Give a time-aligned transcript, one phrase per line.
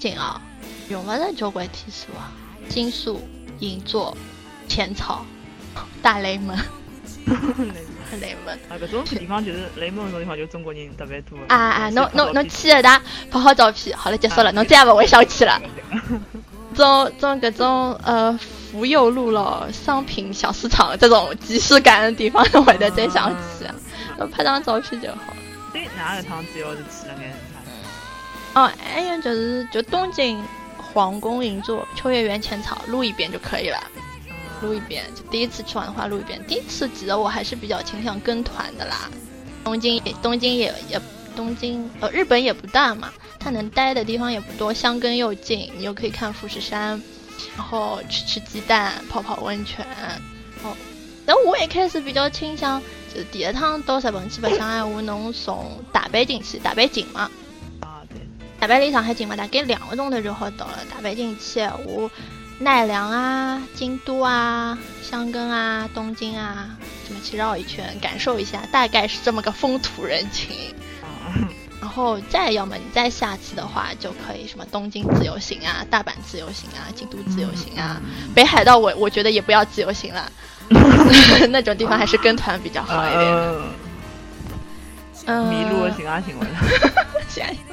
[0.00, 0.40] 一趟去的话，东京啊，
[0.88, 2.32] 用不着交关天数啊，
[2.68, 3.20] 金宿、
[3.58, 4.16] 银座、
[4.66, 5.24] 浅草、
[6.02, 6.56] 大雷门。
[8.20, 11.36] 雷门啊，搿种地方就是雷门搿种地方，就中国人特别多。
[11.48, 15.60] 啊啊，侬侬侬去了哒，拍好照片，好了结束了，侬再也勿会想去了。
[16.74, 18.36] 种种搿种呃
[18.72, 23.66] 福佑路咯，商品小市场这种即视感的地方，侬会得再想去，
[24.32, 25.34] 拍张照片就好。
[25.72, 27.32] 对，哪个趟主要是去了眼？
[28.54, 30.42] 哦，还有就是就东京
[30.76, 33.78] 皇宫银座、秋叶原、浅草录一遍就可以了。
[34.60, 36.38] 录一遍，就第一次去玩的话录一遍。
[36.46, 39.08] 第一次记得我还是比较倾向跟团的啦。
[39.64, 41.00] 东京东京也也
[41.34, 47.00] 东京呃日本也不大嘛，它能待的地方也不多，箱根又近，你又可以看富士山，
[47.56, 49.86] 然后吃吃鸡蛋，泡泡温泉。
[50.62, 50.76] 哦，
[51.24, 52.82] 但我一开始比较倾向
[53.14, 57.30] 就是第一趟到日本去白相的话，侬从大阪进去，大阪近嘛。
[58.60, 60.78] 大阪离上海近嘛，大概两个钟头就好到了。
[60.94, 62.10] 大阪进去我。
[62.62, 66.68] 奈良啊，京都啊，箱根啊，东京啊，
[67.08, 70.74] 这么去绕一圈，感受一下，大概是这么个风土人情。
[71.80, 77.98] 然后再要么你再下次的话，就可以什么东京自由行啊，大阪自由行啊，京都自由行啊，
[78.34, 80.30] 北海道我我觉得也不要自由行了，
[81.48, 83.22] 那种地方还是跟团比较好一点。
[85.24, 86.46] 嗯，迷路行啊行了，
[87.26, 87.56] 行，嗯。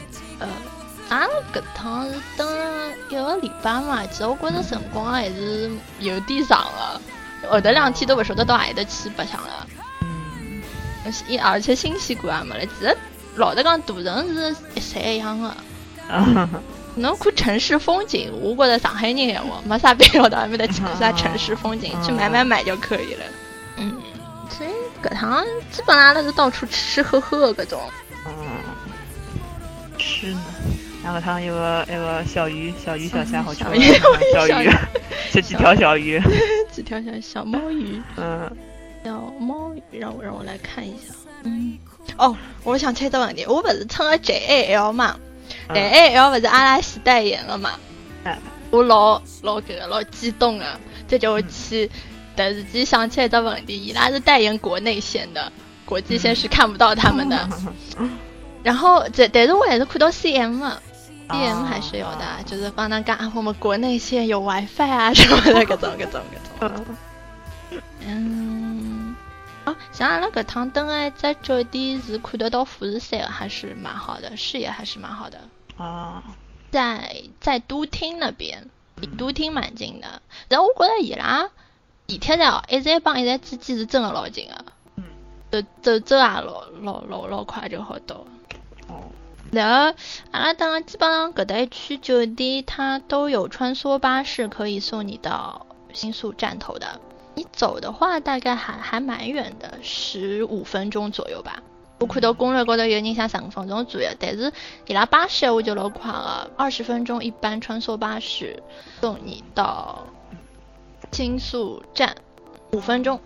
[1.09, 7.01] 啊，搿趟是等了一个礼拜嘛，其实我觉着辰光还是有点长了，
[7.49, 9.67] 后头两天都勿晓得到何里搭去白相了。
[10.01, 10.61] 嗯，
[11.05, 12.65] 而而且新鲜感也没了。
[12.65, 12.97] 其实
[13.35, 15.55] 老实讲，大城市一山一样的。
[16.95, 23.23] 侬看城市风景，我觉着上海人闲话没啥必要到埃面搭去看啥城市风景，去买买买就可以了。
[23.77, 23.95] 嗯，
[24.49, 24.69] 所以
[25.01, 27.79] 搿趟基本上都是到处吃吃喝喝搿种。
[28.25, 28.33] 嗯，
[29.97, 30.41] 吃呢。
[31.07, 33.63] 两个汤有个有个小鱼，小鱼小虾好吃。
[33.63, 33.81] 小鱼，
[34.33, 34.69] 小鱼，
[35.31, 36.21] 这几条小鱼，
[36.69, 38.01] 几条小小猫鱼。
[38.17, 38.51] 嗯，
[39.05, 41.13] 小猫鱼，让我让我来看一下。
[41.43, 41.77] 嗯，
[42.17, 42.35] 哦，
[42.65, 45.17] 我想起一个问题，我不是乘了 JAL 嘛
[45.69, 47.79] ？JAL 不是阿拉西代言了嘛？
[48.69, 50.77] 我老老个老激动啊！
[51.07, 51.89] 这叫我去，
[52.35, 55.49] 但是只想起一个问题，伊拉是代言国内线的，
[55.85, 57.47] 国际线是看不到他们的。
[58.61, 60.81] 然后这，但是我还是看到 CM 了。
[61.29, 66.21] D M 还是有的，就是帮他干我们国内线有 WiFi 啊什么的，各种各种
[66.59, 66.85] 各种。
[68.05, 69.15] 嗯，
[69.65, 75.39] 哦，像阿拉搿趟登哎，在酒店是看得到富士山的，还是蛮好的，视野还是蛮好的。
[75.77, 76.23] 啊，
[76.71, 80.21] 在在都厅那边，离都厅蛮近的。
[80.47, 81.49] 然后我觉得伊拉
[82.07, 84.65] 地铁站哦，一站帮一站之间是真的老近的。
[84.95, 85.03] 嗯。
[85.51, 88.25] 走走走啊，老老老老快就好到。
[89.51, 89.97] 然后
[90.31, 96.99] 阿拉当基本上搿搭一区酒店，它都有穿梭巴士可以送你到新宿站头的。
[97.35, 101.61] 你走的话，大概还还蛮远的，十五分钟左右吧。
[101.99, 104.51] 我看到攻略高头有人想十五分钟左右，但是
[104.85, 108.61] 伊拉巴士我就老快了，二十分钟一班穿梭巴士
[109.01, 110.05] 送你到
[111.11, 112.15] 新宿站，
[112.73, 113.19] 五分钟。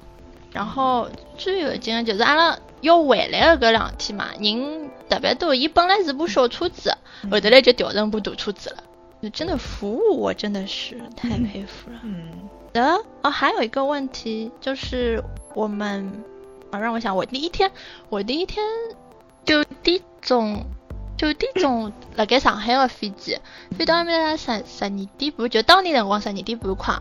[0.52, 5.56] 然后最有劲的就是阿拉要回来的搿两天嘛，人特别多。
[5.56, 6.98] 伊本来是部小车子，
[7.32, 9.30] 后头来就调成部大车子了。
[9.32, 12.00] 真的服务我真的是太佩服了。
[12.04, 12.50] 嗯。
[12.74, 15.22] 的哦，还有一个问题就是
[15.54, 16.24] 我们
[16.72, 17.70] 啊，让我想，我第一天，
[18.10, 18.66] 我第一天
[19.44, 20.64] 就第种
[21.18, 23.38] 九点钟辣盖上海个飞机，
[23.78, 26.98] 飞到埃面十十二点半，就当地辰光十二点半快。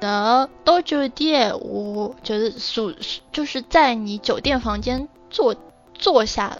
[0.00, 2.94] 然后到酒店，我就是宿，
[3.32, 5.54] 就是在你酒店房间坐
[5.94, 6.58] 坐下，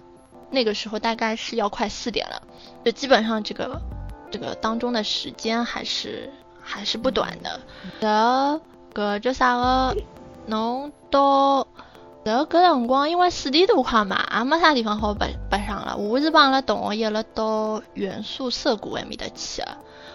[0.51, 2.43] 那个时候大概是要快四点了，
[2.85, 3.81] 就基本上这个
[4.31, 6.31] 这个当中的时间还是
[6.63, 7.61] 还是不短的。
[8.01, 8.61] 然后
[8.95, 9.97] 搿叫啥个？
[10.47, 11.67] 侬到
[12.25, 15.97] 然后搿辰光，因为四点多快嘛，也没啥地方好白白相了。
[15.97, 19.69] 我是帮阿拉同学约了到元素涩谷埃面搭去的。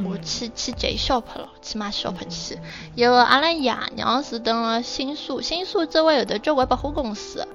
[0.03, 2.59] 我去去 J shop 了，去买 shop 去。
[2.95, 7.47] 因为阿拉爷娘是等了新宿，新宿周围有得交关百货公司，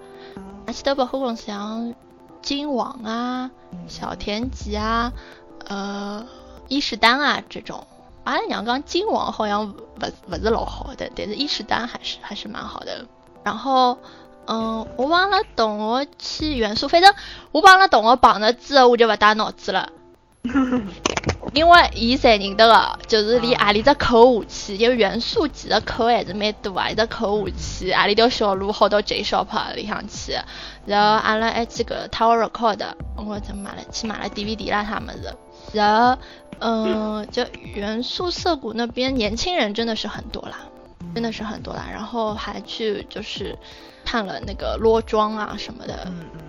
[0.69, 1.94] 而且的百货公司像
[2.43, 3.50] 金王啊、
[3.87, 5.15] 小田急啊、
[5.67, 6.26] 呃
[6.69, 7.87] 伊势丹啊这种。
[8.25, 13.06] 阿拉娘讲金王好像不不是老好的，但是伊势丹还是还是蛮好的。
[13.43, 13.97] 然后，
[14.47, 17.14] 嗯，我帮阿拉同学去元素，反正
[17.50, 19.88] 我帮阿拉同学绑着之后，我就不带脑子了。
[21.55, 30.33] 因为伊侪认得个，就是离阿里只口下去，因为元素其实口还是蛮多啊，一只口下去，阿里条小路好到 J shop 里向去，
[30.85, 32.81] 然后阿拉还去个 Tower Record，
[33.17, 35.37] 我怎买了去买了 DVD 啦他们的，
[35.73, 36.19] 然后
[36.61, 40.59] 嗯，就元素涩谷那边年轻人真的是很多啦，
[41.15, 43.56] 真的是很多啦，然后还去就是
[44.05, 46.41] 看了那个裸妆啊什么的，嗯嗯，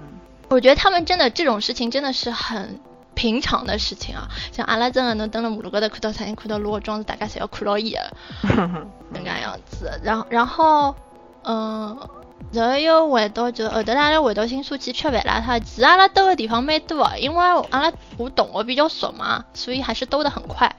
[0.49, 2.79] 我觉得他们真的这种事情真的是很。
[3.15, 8.13] 平常的事情啊，像阿拉真的能登了马路高头看到啥人看到裸妆，大家侪要看到伊的，
[9.11, 9.99] 那个样子。
[10.03, 10.95] 然后，然后，
[11.43, 11.97] 嗯，
[12.51, 15.43] 然后又回到就后头阿拉回到新宿去吃饭啦。
[15.45, 20.73] 他其实阿拉兜的地方蛮多，因为阿拉我懂我比较熟嘛，所以还是兜的很快，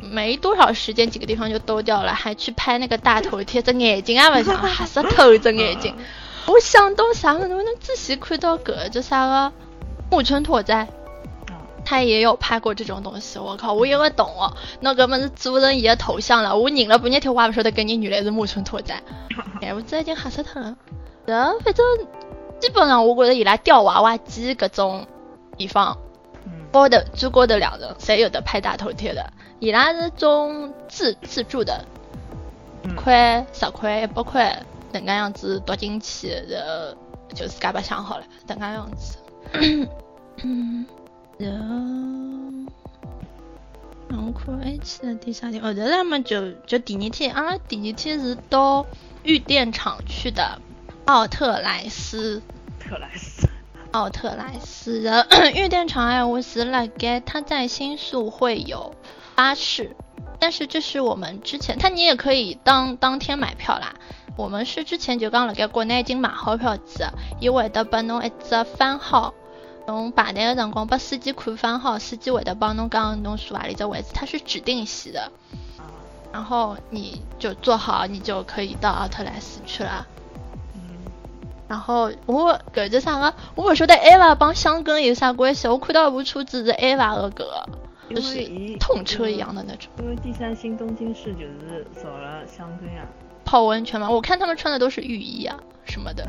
[0.00, 5.94] 没多少时间几个地方就兜掉了，还去拍那个大头贴，这眼睛啊不像，吓死透这眼睛。
[6.46, 9.52] 我想到啥么子，我能仔细看到个就啥个。
[10.10, 10.88] 木村拓哉，
[11.84, 13.38] 他也有拍过这种东西。
[13.38, 16.56] 我靠，我以为懂哦，那根本是做成伊的头像了。
[16.56, 19.02] 我认了半日天，我也不晓得跟你原来是木村拓哉。
[19.60, 20.76] 哎，我这已经吓死他了。
[21.26, 21.84] 嗯，反正
[22.58, 25.06] 基本上我觉得伊拉吊娃娃机各种
[25.56, 25.96] 地方，
[26.72, 29.30] 高的最高的两人，侪有的拍大头贴的。
[29.60, 31.84] 伊拉是种自自助的，
[32.96, 34.62] 块十块一百块，
[34.92, 36.96] 能个样子夺进去，然后
[37.34, 39.18] 就自家白相好了，能个样子。
[40.42, 40.86] 嗯，
[44.08, 48.86] 然后看还去了第三天，后头他们就就第二天，阿拉第二天是到
[49.22, 50.60] 玉电厂去的，
[51.06, 52.42] 奥特莱斯，
[52.78, 53.48] 特莱斯，
[53.92, 58.94] 奥特莱斯的玉电厂哎，我是了该他在新宿会有
[59.34, 59.96] 巴士，
[60.38, 63.94] 但是这是我们之前，他你也可以当当天买票啦。
[64.36, 67.08] 我们是之前就刚辣盖国内已经买好票子，
[67.40, 69.34] 伊会得拨侬一只番号，
[69.88, 75.32] 侬排队的辰光拨司机看番号，司机会得帮侬讲侬坐哪里只位置，它是指定席的，
[76.30, 80.06] 然后你就坐好，你就可以到奥特莱斯去了。
[81.66, 87.66] 然后我搿只啥个，我勿晓得 AVA 帮香根有啥关系，我看到一部车子是 AVA 的个，
[88.10, 88.46] 就是
[88.78, 89.90] 痛车一样的那种。
[89.98, 93.06] 因为第三新东京市就是造了香根呀。
[93.46, 96.28] 泡温泉嘛，我看他们穿的都是浴衣啊什么的。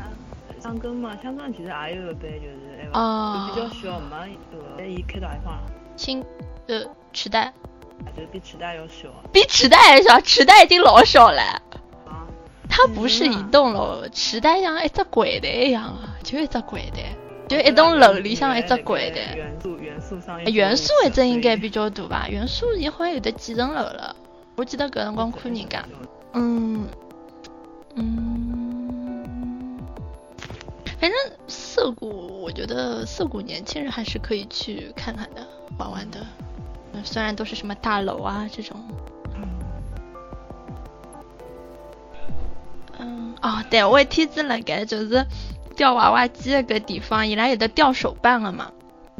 [0.60, 4.38] 香根嘛，香根其实也有一班，就是啊，就比较小，没
[4.78, 5.62] 呃，伊开到哪方了？
[5.96, 6.24] 新
[6.66, 7.52] 呃池袋。
[8.16, 9.08] 就比池袋要小。
[9.32, 11.42] 比池袋还小，池袋已经老小了。
[12.06, 12.26] 啊。
[12.68, 17.14] 它不是一栋楼，池袋像一只柜台一样啊，就一只柜台，
[17.48, 19.34] 就一栋楼里像一只柜台。
[19.34, 20.44] 元素元素上。
[20.44, 22.26] 元素一只应该比较多吧？
[22.28, 24.14] 元素也好像有的几层楼了，
[24.56, 25.84] 我记得搿辰光看人家，
[26.34, 26.86] 嗯。
[27.96, 28.69] 嗯，
[31.00, 31.18] 反正
[31.48, 35.46] 涩谷，我觉得涩谷年轻人还是可以去看看的，
[35.78, 36.20] 玩玩的。
[37.02, 38.76] 虽然都是什么大楼啊这种。
[42.98, 45.24] 嗯，哦，对，我天子了该就是
[45.74, 48.70] 钓娃娃机那个地方，伊拉有的钓手办了嘛，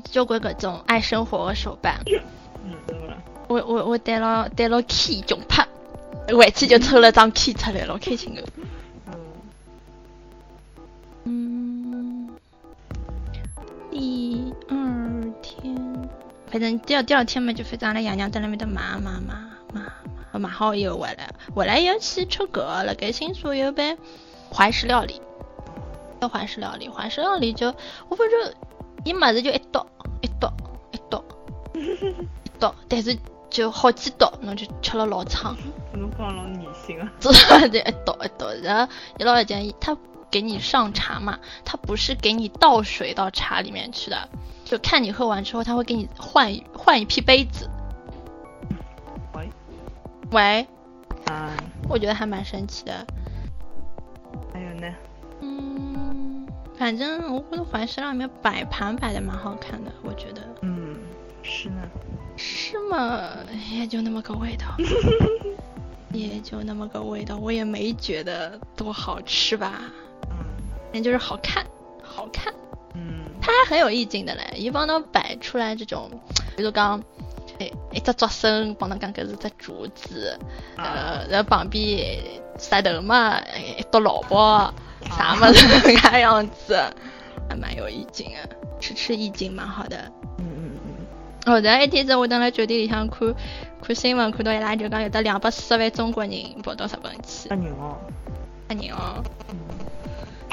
[0.04, 1.98] 交关各种爱生活的手办。
[3.48, 5.66] 我我我带了带了 key 囧拍。
[6.28, 8.42] 回去就抽了张 key 出来，老开心个。
[16.90, 19.32] 第二第二天嘛，就反正阿拉爷娘在那边的买买买
[19.72, 23.96] 买，买好以后回来，回来又去吃个，辣盖新宿有杯
[24.52, 25.22] 怀石料理，
[26.20, 27.68] 叫怀石料理，怀石料理就
[28.08, 28.54] 我反正
[29.04, 29.86] 伊么子就一刀
[30.20, 30.52] 一刀
[30.90, 31.24] 一刀
[31.74, 33.16] 一刀，但是。
[33.50, 35.56] 就好几刀，侬就吃了老撑。
[35.92, 37.12] 侬讲老恶心啊！
[37.18, 39.92] 做的一刀一刀，然后一老一件，他
[40.30, 44.28] 给你上茶嘛，他不是给你倒水到茶里面去的，
[44.64, 47.68] 就看你喝完之后，他会给你换换一批杯子。
[49.34, 49.50] 喂？
[50.30, 50.66] 喂？
[51.26, 51.50] 啊？
[51.88, 53.06] 我觉得还蛮神奇的。
[54.52, 54.86] 还有呢？
[55.40, 56.46] 嗯，
[56.78, 60.42] 反正我觉得怀石上面摆盘摆的蛮好看的，我觉得。
[60.62, 60.96] 嗯，
[61.42, 61.82] 是呢。
[62.36, 63.28] 是吗？
[63.70, 64.66] 也就那么个味道，
[66.12, 69.82] 也就那么个味道，我也没觉得多好吃吧。
[70.92, 71.64] 嗯，那就是好看，
[72.02, 72.52] 好看。
[72.94, 76.10] 嗯，它还很有意境的嘞，一帮侬摆出来这种，
[76.56, 77.02] 比如讲，
[77.58, 80.38] 哎，一只竹笋，帮侬讲搿是只竹子，
[80.76, 82.18] 呃，然后旁边
[82.58, 83.40] 石头嘛，
[83.78, 84.72] 一朵萝卜，
[85.16, 86.76] 啥么子搿样子，
[87.48, 88.42] 还蛮有意境啊，
[88.80, 89.96] 吃吃意境蛮好的
[90.38, 91.52] 嗯嗯嗯。
[91.52, 93.34] 后头一天子我等辣酒店里向看
[93.82, 96.32] 看新闻，看到伊拉就讲有得两百四十万中国人
[96.62, 97.48] 跑到日本去。
[97.48, 97.96] 吓人哦！
[98.68, 99.22] 吓人哦！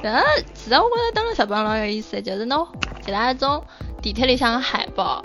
[0.04, 0.24] 但
[0.54, 2.68] 其实我觉得等辣日本老有意思，就是侬
[3.08, 3.64] 伊拉种
[4.02, 5.24] 地铁里向个海报，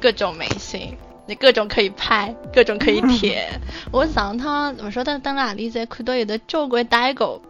[0.00, 3.48] 各种明星，你各种可以拍，各种可以贴。
[3.90, 7.40] 我上趟不晓得等哪里在看到有的交关代购，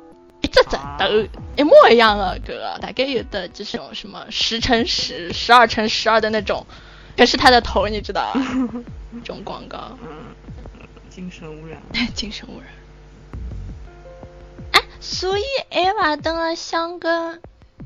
[0.40, 1.06] 一只只都
[1.56, 6.64] 一模一样的，个大概有的就是什么十乘十、十二乘十二的那种，
[7.16, 8.32] 全是他的头，你知道？
[9.24, 10.08] 这种广告，嗯，
[11.08, 11.80] 精神污染，
[12.14, 12.68] 精神污染。
[14.96, 17.38] 哎，所以埃娃登了香港。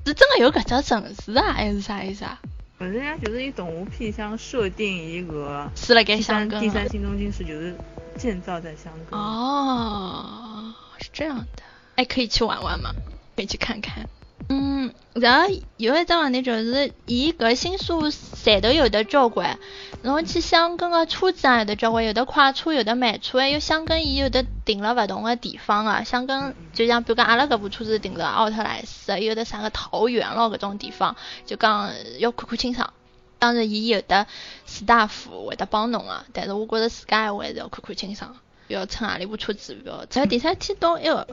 [0.07, 2.41] 是真的有搿只城市啊，还是啥意思啊？
[2.79, 7.77] 反正呀，就是以动画片想设定一个是了，盖香港第三新中心是就是
[8.17, 9.21] 建造在香港。
[9.21, 11.63] 哦，是这样的，
[11.97, 12.91] 哎，可以去玩玩吗？
[13.37, 14.09] 可以去看看。
[14.49, 19.59] 嗯，然后有一桩问题就是，伊搿新宿站头有的交关，
[20.03, 26.03] 然后去香港个车子也有的交关，有的快车，有的慢车，还有香港伊有的停了勿同个地方啊。
[26.03, 31.15] 香港就像比如讲阿拉搿部车子停了奥特莱斯，有的啥个桃园咯搿种地方，
[31.47, 32.93] 就讲要看看清爽。
[33.39, 34.27] 当然伊有的
[34.67, 38.35] 士大夫会得帮侬啊，但是我觉着自家还是要看看清爽，
[38.67, 40.05] 不要乘阿里部车子，不要。
[40.07, 41.29] 只要第三天到一个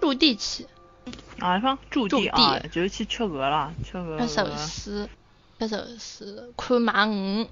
[0.00, 0.66] 陆地去。
[1.38, 4.18] 啊，方驻地啊，就是去吃鹅了，吃鹅。
[4.20, 5.08] 吃寿司，
[5.58, 7.46] 吃寿司，看马五。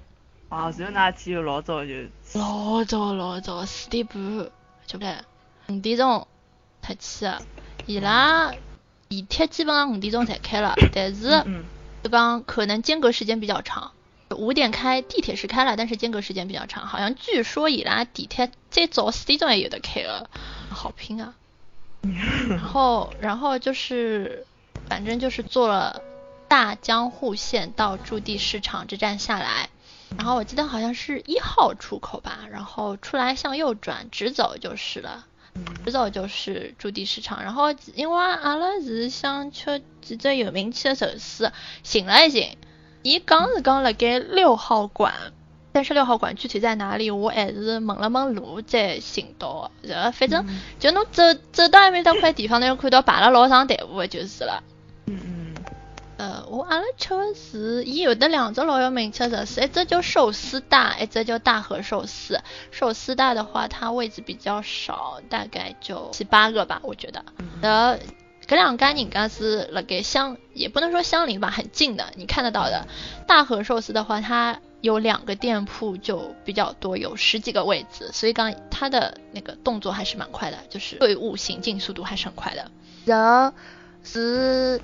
[0.49, 1.93] 啊，然后那天就老早就。
[2.33, 4.15] 老早老早四点半
[4.87, 5.23] 就不来，
[5.67, 6.27] 五点钟
[6.81, 7.27] 出去。
[7.85, 8.51] 伊拉
[9.07, 11.43] 地铁基本上五点钟才开了，但是
[12.03, 13.91] 就讲可能间隔时间比较长。
[14.31, 16.87] 五点开，地铁是开了，但是间隔时间比较长。
[16.87, 20.27] 好像据说伊拉地铁再早四点钟也有的开了，
[20.69, 21.35] 好拼啊！
[22.55, 24.45] 然后，然后就是，
[24.87, 26.01] 反正就是坐了
[26.47, 29.69] 大江户线到驻地市场这站下来，
[30.17, 35.25] 然后我记得好像是一号出口吧，然后出来向右转，直走就是了，
[35.83, 37.43] 直走就是驻地市场。
[37.43, 41.51] 然后因为阿拉是想吃几只有名气的寿司，
[41.83, 42.57] 寻了一寻，
[43.01, 45.13] 伊讲是讲辣盖六号馆。
[45.75, 49.69] 但是六号馆具体在哪里，我还是问了问路再寻到。
[49.81, 50.47] 然后反正
[50.79, 54.63] 就侬走走到埃面搭块地方，侬要看到排了老长队伍的就是了。
[55.05, 55.55] 嗯嗯。
[56.15, 62.39] 呃，我阿拉吃的是，伊有的两只老有名吃的是，一只叫寿司大，一只叫大和寿司。
[62.71, 67.21] 寿司大的话，它位置比较少，大概就七八个吧，我觉得。
[67.61, 67.99] 然后
[68.47, 72.87] 搿两家人家是辣盖相，也不能说相邻吧，很近的，你看得到的。
[73.27, 74.61] 大和寿司的话，它。
[74.81, 82.71] 有两个店铺就比较多，有十几个位置，所以刚他的那个动作还是蛮快的，就是队伍行进速度还是很快的。
[83.05, 83.57] 然后
[84.03, 84.79] 是，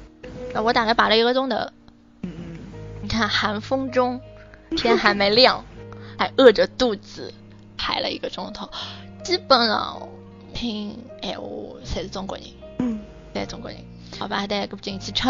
[0.56, 1.56] 我大概排了一个钟头。
[2.22, 2.58] 嗯嗯。
[3.04, 4.20] 你看寒风中，
[4.78, 5.64] 天还没亮，
[6.18, 7.34] 还饿着肚子
[7.78, 8.70] 排了一个钟头，
[9.24, 10.10] 基本上
[10.54, 11.48] 听闲话
[11.84, 12.46] 侪是中国人。
[12.80, 13.00] 嗯。
[13.34, 13.80] 侪中国人。
[14.20, 15.30] 好吧，大家过进去吃，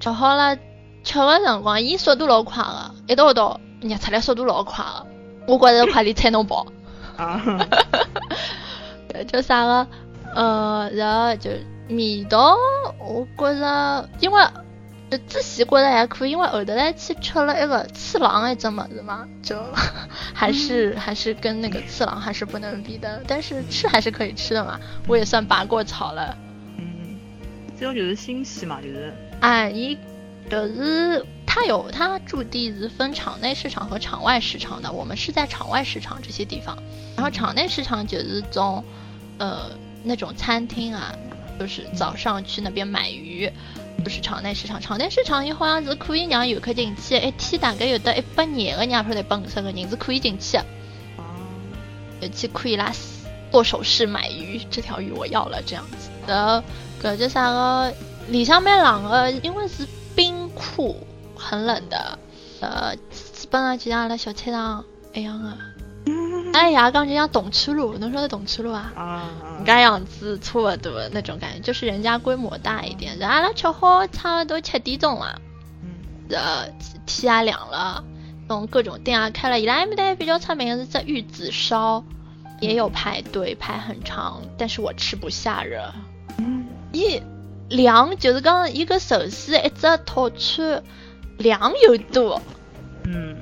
[0.00, 0.56] 吃好了，
[1.04, 3.34] 吃的辰光伊速度老快的，一道一
[3.80, 3.88] 道。
[3.88, 5.06] 捏出来速度老快的，
[5.46, 6.66] 我觉着快递菜侬包。
[7.16, 7.40] 啊，
[9.26, 9.86] 叫啥个？
[10.34, 11.50] 呃，然后就
[11.88, 12.56] 味道，
[12.98, 14.42] 我觉着，因为
[15.10, 19.56] 就仔细觉着还可以，因为后头来去吃了一个次郎一只么子嘛，就
[20.34, 26.36] 还是还是跟那个次郎还是不能比的，但是吃还是可以吃的嘛，我也算拔过草了。
[26.76, 27.16] 嗯，
[27.78, 29.12] 这种就是新鲜嘛，就是。
[29.40, 29.96] 哎，一
[30.50, 31.24] 就是。
[31.58, 34.92] 它有，它驻地是分场内市场和场外市场的。
[34.92, 36.78] 我们是在场外市场这些地方，
[37.16, 38.84] 然后场内市场就是从，
[39.38, 39.68] 呃，
[40.04, 41.12] 那种餐厅啊，
[41.58, 43.50] 就是早上去那边买鱼，
[44.04, 44.80] 就是场内市场。
[44.80, 50.64] 场内市场伊好像是可以让游客进去，一天大概有得一百廿个人，或者一百五十个人是可以进去的。
[51.16, 51.24] 哦。
[52.20, 52.92] 尤其可以拉
[53.50, 56.08] 剁手势买鱼，这条鱼我要了这样子。
[56.24, 56.62] 然后
[57.02, 57.92] 搿叫啥个？
[58.28, 59.84] 里向蛮冷的，因为是
[60.14, 61.04] 冰库。
[61.38, 62.18] 很冷的，
[62.60, 65.56] 呃，基本上就像阿拉小菜场一样的。
[66.54, 68.92] 哎呀，刚就像董区路，侬说的东区路啊？
[68.96, 69.30] 啊。
[69.66, 73.18] 搿样子差不多那种感觉，就是人家规模大一点。
[73.18, 75.40] 然后阿拉吃好差不多七点钟了，
[75.82, 75.90] 嗯。
[76.30, 76.68] 呃，
[77.06, 78.02] 天也凉了，
[78.48, 79.60] 种各种店啊开了。
[79.60, 82.02] 伊拉埃面搭比较出名的是只玉子烧，
[82.60, 85.92] 也有排队排很长，但是我吃不下热。
[86.38, 86.66] 嗯。
[86.92, 87.22] 一
[87.68, 90.82] 量就是讲一个寿司一只套餐。
[91.38, 92.40] 量又多，
[93.04, 93.36] 嗯，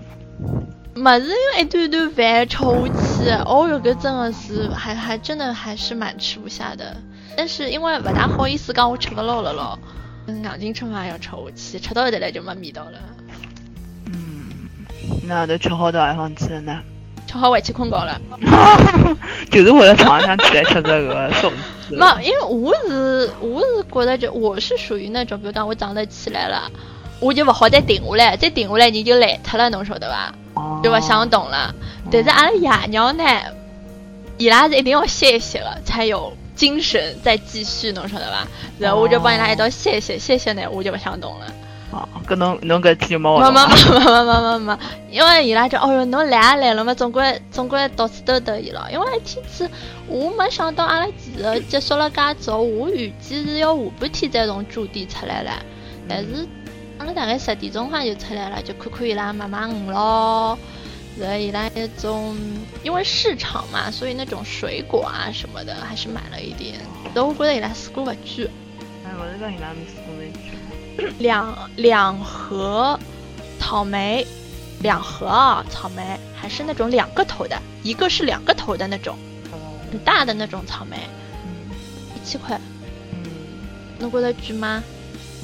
[0.94, 6.96] 么子用一顿顿饭吃下去，哦哟，搿真的是还还真的还是蛮吃不下的。
[7.36, 9.78] 但是因为勿大好意思讲我吃勿落了咯，
[10.26, 12.98] 硬劲吃嘛要吃下去，吃到后头来就没味道了。
[14.06, 14.46] 嗯，
[15.24, 16.80] 那都吃好到地方去了呢？
[17.26, 18.20] 吃好回去困觉了。
[19.50, 21.50] 就是为了床上起来吃这个 粽
[21.88, 21.96] 子。
[21.96, 26.70] 没，因为我是我是觉得就我是属于那种，比如讲我早上起来了。
[27.20, 30.34] 我就勿好再停下来，再停下来人就累脱了，侬晓得伐？
[30.82, 31.74] 就勿想动了。
[32.10, 33.24] 但是阿拉爷娘呢，
[34.38, 38.46] 伊拉是一定要歇一歇的，才有精神再继续，侬晓得伐？
[38.78, 41.46] 然后我就帮伊拉一道歇歇，歇歇呢，我就勿想动了。
[41.92, 44.78] 哦，搿侬侬搿天就没没没没没没没没，
[45.10, 48.88] 因为伊拉就哦哟，侬来也来了嘛，总归总归到处兜兜伊了。
[48.92, 49.70] 因为一天子
[50.08, 55.52] 我没想到阿拉其实结束了介早，我预计是要下半天再从驻地出来了，
[56.08, 56.65] 但是阿
[57.06, 60.58] 拉大概十点钟好像就出来了，就看看伊拉买买鱼咯，
[61.18, 62.36] 然后伊拉那种
[62.82, 66.74] 因为市场嘛，所以那种水果啊什么的还是买了一点。
[67.14, 68.50] 但我觉得伊拉水果勿贵。
[69.04, 71.12] 哎，我是讲伊拉没水果蛮贵。
[71.18, 72.98] 两两盒
[73.58, 74.26] 草莓，
[74.80, 76.02] 两盒啊，草莓
[76.34, 79.16] 还是那种两个头的，一个是两个头的那种，
[79.90, 80.96] 很大的那种草莓，
[82.14, 82.58] 一千块，
[83.12, 83.30] 嗯，
[83.98, 84.82] 侬觉得贵吗？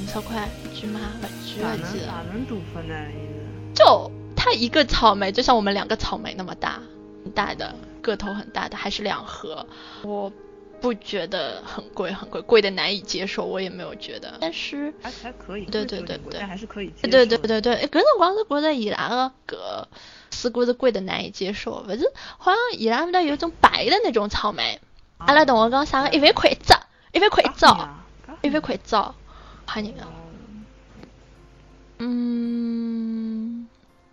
[0.02, 0.48] 五十块
[0.82, 1.00] 贵吗？
[1.20, 2.06] 不贵，我记得。
[2.06, 2.94] 哪能多分呢？
[3.74, 6.80] 就它一个草莓，就像我们两个草莓那么大，
[7.24, 9.66] 很大的个头很大的，还是两盒，
[10.02, 10.32] 我。
[10.82, 17.08] 不觉得很贵，很贵，贵的难以接受，我也没有觉得，但是还还可以，对对对对，还是可以接受。
[17.08, 19.86] 对对对对，搿辰光是觉得伊拉个
[20.32, 24.80] 搿水果是贵的难以接受，勿是好像伊拉面搭有种白的那种草莓，
[25.18, 26.74] 阿拉同学讲啥个一万块一只，
[27.12, 27.64] 一万块一只，
[28.40, 29.14] 一万块一只，吓
[29.76, 30.00] 人个。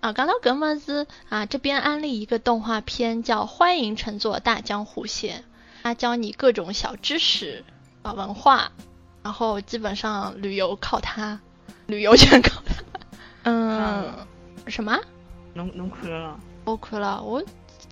[0.01, 5.39] 啊，讲到格么子啊，这边安利一个动画片叫《欢迎乘坐大江户线》。
[5.83, 7.65] 它教你各种小知识
[8.01, 8.69] 啊，文化，
[9.23, 11.39] 然后基本上旅游靠它，
[11.87, 12.75] 旅游全靠它。
[13.43, 14.13] 嗯，
[14.67, 14.97] 什么？
[15.53, 16.39] 侬侬看了？
[16.63, 17.43] 我看了，我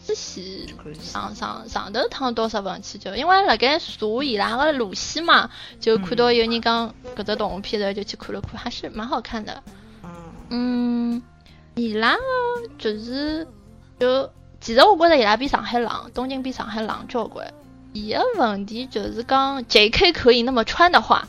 [0.06, 5.50] 之前上上上头趟到日本去就，因为辣盖查伊拉个路线嘛，
[5.82, 9.62] 就看到有人讲搿只动画片然后就去看了看，还是蛮好看的。
[10.50, 11.22] 嗯，
[11.78, 12.22] 伊拉个
[12.80, 13.48] 就是
[14.00, 17.54] 就，其实我觉着伊拉比上海冷，东京比上海冷交关。
[17.94, 20.12] 伊个问题就是讲，J.K.
[20.12, 21.28] 可以那么穿的话，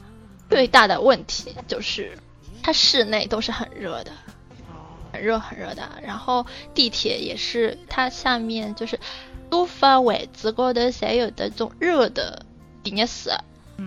[0.49, 2.17] 最大的问题就是
[2.63, 4.13] 它室内都是很热的，
[5.13, 5.83] 很热很热的。
[6.03, 8.99] 然后地铁也是，它下面就是
[9.51, 12.47] 多发位置高头侪有的种热的
[12.83, 13.31] 地热室，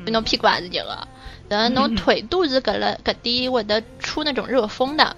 [0.05, 1.07] 侬屁股也是热个，
[1.49, 5.15] 然后侬 腿肚子搿了搿点会得出那种热风的。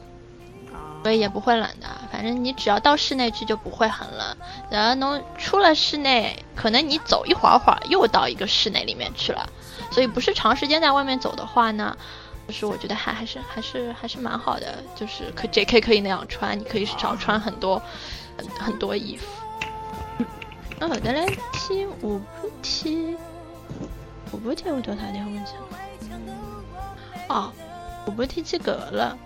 [1.04, 4.38] 所以也不会冷的，反正你只要到室内去就不会很冷。
[4.72, 9.46] 然后能出了室内，可能你走一会儿会儿又到一个室内里面去了。
[9.92, 11.96] 所以不是长时间在外面走的话呢，
[12.48, 15.82] 就是我觉得还还是还是还是蛮好的，就是可 J.K.
[15.82, 17.82] 可以那样穿，你可以少穿很多
[18.38, 19.26] 很很多衣服。
[20.80, 23.18] 那后头来踢五步梯，
[24.32, 25.52] 五步梯我叫啥地方去？
[27.28, 27.52] 哦，
[28.08, 29.18] 五步梯去搿个了。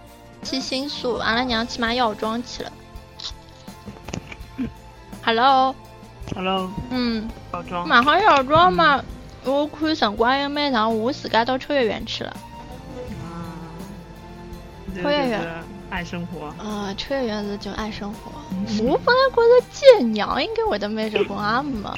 [0.47, 2.71] 去新宿，阿拉娘去买药妆去了。
[5.21, 9.03] Hello，Hello，嗯，药妆，买好药妆嘛？
[9.43, 12.33] 我看辰光又蛮长，我自家到秋叶原去了。
[14.95, 16.47] 秋叶原爱生活。
[16.63, 18.31] 啊，秋叶原是就爱生活。
[18.83, 21.89] 我本来觉得见娘应该会得蛮热光，阿没。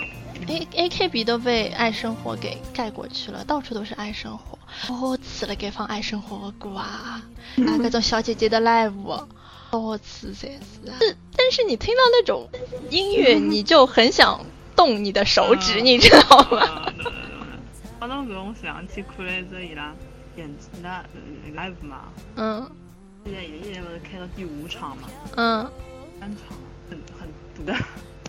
[0.49, 4.57] A A K B 都被爱生活给盖过去了，到处都是爱生活。
[4.87, 7.21] 哦吃了，该放爱生活的歌啊，
[7.57, 9.25] 啊，各种小姐姐的 live，
[9.71, 10.59] 哦吃才是。
[10.99, 12.47] 是，但是你听到那种
[12.89, 14.43] 音乐，你就很想
[14.75, 16.91] 动你的手指，你知道吗？
[18.01, 19.93] 我那时候我想去看了一只伊拉
[20.35, 20.49] 演
[20.81, 21.05] 的
[21.55, 22.05] live 嘛。
[22.35, 22.71] 嗯。
[23.25, 25.09] 现在现在不是开到第五场嘛？
[25.35, 25.71] 嗯。
[26.19, 26.57] 三场，
[26.89, 27.75] 很很毒的。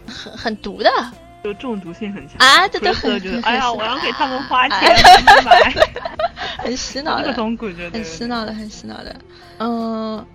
[0.06, 0.90] 很很毒的。
[1.42, 2.68] 就中毒性很强啊！
[2.68, 4.94] 这都很觉得，哎呀，我要给他们花钱
[5.44, 5.72] 买，
[6.62, 9.16] 很洗脑的，这种感觉，很洗脑的，很洗脑的。
[9.58, 10.26] 嗯，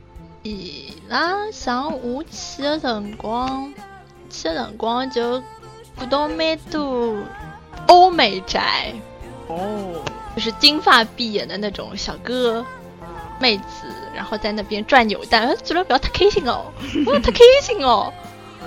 [0.43, 3.71] 伊拉上我去的辰光，
[4.29, 5.41] 去的辰光就
[5.97, 7.15] 看到蛮多
[7.87, 8.93] 欧美宅
[9.47, 10.03] 哦，
[10.35, 12.65] 就是金发碧眼的那种小哥
[13.39, 16.65] 妹子，然后在那边转扭蛋，觉得不要太开心哦，
[17.03, 18.11] 不要太开心哦，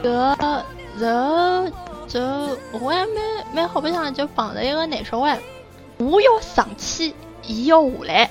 [0.03, 0.65] 这
[1.01, 1.73] 这。
[2.09, 2.21] 就
[2.73, 3.17] 我还蛮
[3.53, 5.39] 蛮好白相，就碰着一个男小孩，
[5.99, 7.15] 我要上去，
[7.47, 8.31] 伊要下来，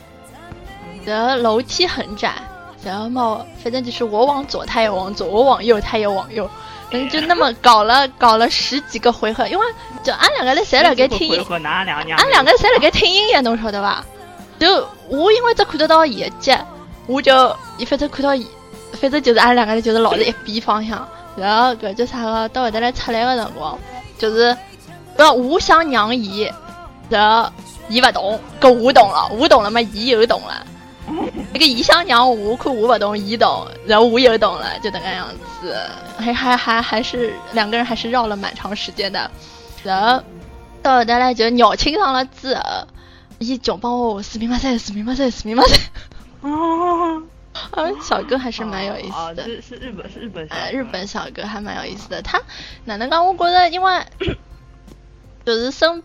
[1.05, 2.33] 这楼梯很窄，
[2.83, 6.49] 然后嘛，反正就是我往左，他也往左；我往右，他也往右。
[6.89, 9.65] 反正就那么搞了搞了十几个回合，因为
[10.01, 14.05] 就俺两个人侪辣盖听音乐，俺两个侪辣盖听音乐，侬晓得吧？
[14.57, 16.57] 就我因为只看得到伊的脚，
[17.05, 18.47] 我就反正看到伊，
[18.93, 21.07] 反正就是俺两个人就是老是一边方向。
[21.37, 22.49] 然后搿叫啥个？
[22.49, 23.77] 到后头来出来个辰光，
[24.17, 24.57] 就是，
[25.15, 26.51] 搿我想让伊，
[27.09, 27.51] 然后
[27.87, 30.65] 伊勿动，搿我动了，我动了嘛，伊又动了。
[31.53, 35.27] 那个伊想让我看我不动，伊动，然后我又动了，就那个样
[35.61, 35.77] 子，
[36.17, 39.31] 还还还还是两个人还是绕了蛮长时间的。
[39.83, 40.21] 然后
[40.81, 42.61] 到后头来就鸟亲上了之后，
[43.37, 45.77] 伊就帮我死命马赛，死命马赛，死命马赛。
[47.71, 49.43] 哦，小哥还是蛮有意思的。
[49.43, 52.21] 是是日本是日本日本小哥还蛮有意思的。
[52.21, 52.41] 他
[52.85, 53.25] 哪能讲？
[53.25, 54.05] 我觉得因为
[55.45, 56.03] 就是生。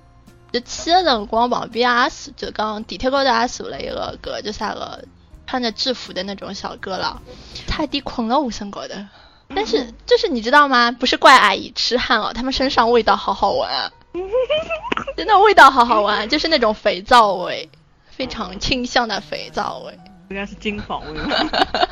[0.52, 5.02] 就去的辰光旁边也是，就讲地铁高头也坐了一个个就啥个
[5.46, 7.22] 穿着制服的那种小哥了，
[7.66, 9.08] 差点困了我身高的。
[9.54, 10.92] 但是就是你知道吗？
[10.92, 13.90] 不是怪阿姨痴汉哦，他们身上味道好好闻啊，
[15.16, 17.70] 真的味道好好闻，就是那种肥皂味，
[18.10, 19.98] 非常清香的肥皂味。
[20.32, 21.20] 应该是金纺味。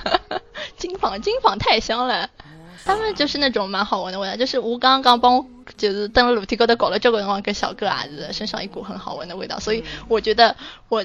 [0.78, 2.28] 金纺金纺太香了。
[2.82, 10.56] 他们就是那种蛮好闻的味道，就是我刚刚帮就是登了楼梯高头搞了这个辰光，跟小哥伢子身上一股很好闻的味道，所以我觉得
[10.88, 11.04] 我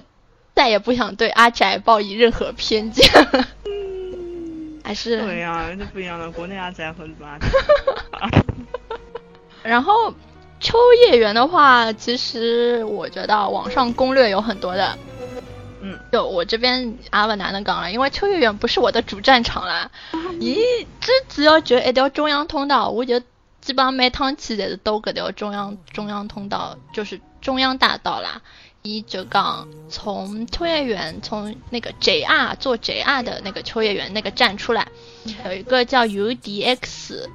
[0.56, 3.06] 再也不想对阿宅抱以任何偏见。
[4.86, 7.48] 还是对呀，这不一样的，国内阿宅和日本阿宅。
[9.62, 10.14] 然后
[10.62, 10.78] 秋
[11.10, 14.98] 叶原的话，其实我觉得网上攻略有很多的。
[15.88, 19.92] 嗯，就我这边阿文哪能讲了，因为秋叶原不是我的主战场啦。
[20.40, 20.58] 咦，
[21.00, 23.20] 这只要就一条中央通道，我就
[23.62, 28.42] 基本上每趟去侪是兜搿条中央中央通道，就是中央大道啦。
[28.82, 34.88] 伊就讲从秋叶原从那个 JR 坐 JR 的那个秋叶原那个站出来，
[35.46, 37.28] 有一个叫 UDX。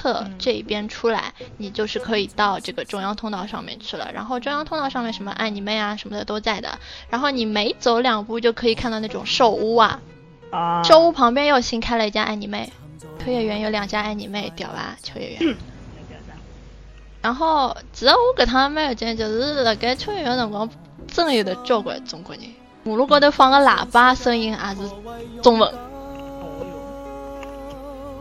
[0.00, 4.10] 侧这一边出来，你就是可以到这个中央通道上面去了。
[4.14, 6.78] 然后中央通道上面什么爱你妹啊什么的都在的。
[7.10, 10.00] 然后你每走两步就可以看到那种寿屋啊，
[10.82, 12.72] 寿屋旁边又新开了一家爱你妹。
[13.22, 14.96] 秋叶原有两家爱你妹，屌吧？
[15.02, 15.56] 秋叶原。
[17.20, 20.68] 然后其实我跟他蛮有见，就是辣盖秋叶原辰光，
[21.06, 22.44] 真有的交关中国人。
[22.84, 24.80] 马路高头放个喇叭，声音还是
[25.42, 25.89] 中文。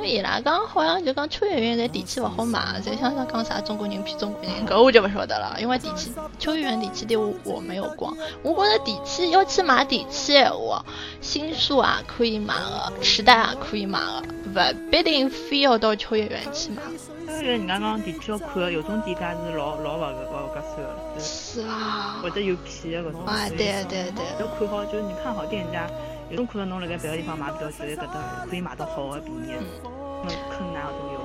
[0.04, 5.56] 伊拉讲好像就讲秋叶原在电器勿好买，在想想讲啥中国人骗中国人， 搿我就勿晓得了。
[5.60, 10.84] 因为电器秋叶原电器店我我没有逛，我觉着电器要去买地契闲话，
[11.22, 14.24] 新宿也可以买个，池袋也可以买个，
[14.56, 16.82] 勿必定非要到秋叶原去买。
[17.28, 23.26] 秋叶原人家讲电器要看，有种店家是老老勿勿合适的，是啊，或者有骗的搿种。
[23.26, 24.26] 啊，对对对。
[24.40, 25.88] 要看好，就是你看好店家。
[26.30, 29.66] 有种可能侬辣盖别个地方买不到，就在搿搭可以买到好的便宜。
[29.84, 31.20] 嗯，坑哪都有。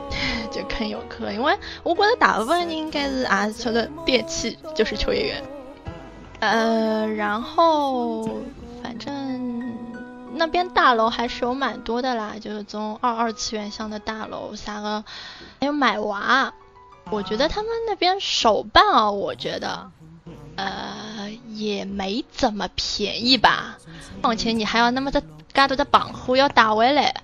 [0.51, 5.45] 就坑游客，因为我觉得大部分人应该是也是晓得电器就是秋叶原。
[6.41, 8.25] 呃，然后
[8.83, 9.75] 反正
[10.35, 15.05] 那边大楼还是有蛮多的啦，就是这种二二次元向的大楼，啥个
[15.61, 16.53] 还有买娃，
[17.11, 19.91] 我觉得他们那边手办啊，我觉得。
[20.57, 23.77] 呃，也没怎么便宜吧，
[24.23, 27.15] 况且你还要那么的噶多的绑货要打回来，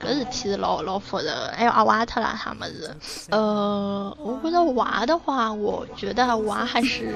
[0.00, 1.30] 搿事体是老老复杂。
[1.56, 7.14] 还有阿瓦特啦，他们是，呃，我觉得娃的话，我觉得娃还是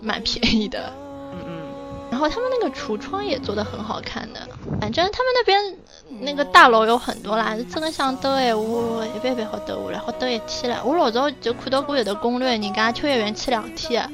[0.00, 0.92] 蛮便宜的。
[1.32, 1.64] 嗯嗯。
[2.10, 4.40] 然后他们那个橱窗也做的很好看的，
[4.80, 5.76] 反正他们那边
[6.20, 10.84] 那个大楼有很多啦，真的想兜哎，我一般般好兜下来，好兜一天了。
[10.84, 14.08] 我老早就看到过有的攻略，人家秋叶原去两天。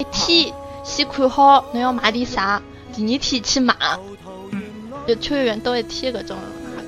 [0.00, 0.50] 一天
[0.82, 2.60] 先看好侬要买点啥，
[2.94, 3.74] 第二天去买，
[5.06, 6.38] 就秋叶原兜一天搿种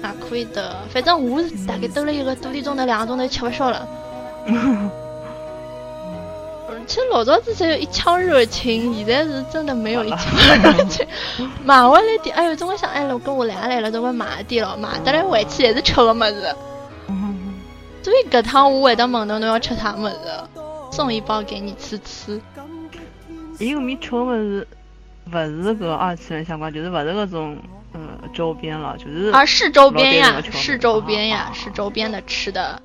[0.02, 0.74] 也可以的。
[0.88, 3.86] 反正我是大概兜了一个多点钟头、两个钟头吃勿消了。
[4.46, 4.90] 嗯，
[6.86, 11.06] 其实老早之前有一腔热情，现在是真的没有一腔热情。
[11.62, 16.56] 买回来点，哎呦，总归想，哎，我跟我俩来了，总归买点了，买得来回去还是吃个么子。
[18.02, 20.16] 所以搿趟我会得问侬，侬要吃啥么子，
[20.90, 22.40] 送一包给你吃吃。
[23.62, 24.66] 伊个米吃个物事，
[25.30, 27.56] 勿是个二次元相关，就是勿是搿种
[27.94, 32.82] 嗯周边了，就是啊是周边呀，是周边呀，是周边的吃的，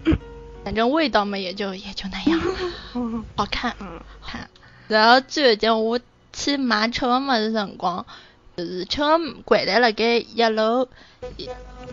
[0.64, 2.40] 反正味道嘛也就也就那样，
[3.36, 3.76] 好看，
[4.26, 4.48] 看。
[4.88, 6.00] 然后最后件我
[6.32, 8.06] 去买吃个物事辰光，
[8.56, 10.88] 就是吃个柜台辣盖一楼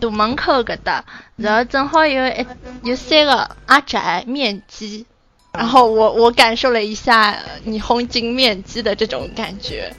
[0.00, 1.04] 大门口搿搭，
[1.36, 2.46] 然后正好有一
[2.84, 5.04] 有三个阿宅面基。
[5.52, 9.92] 然后我我感受了一下你红金面积的这种感觉，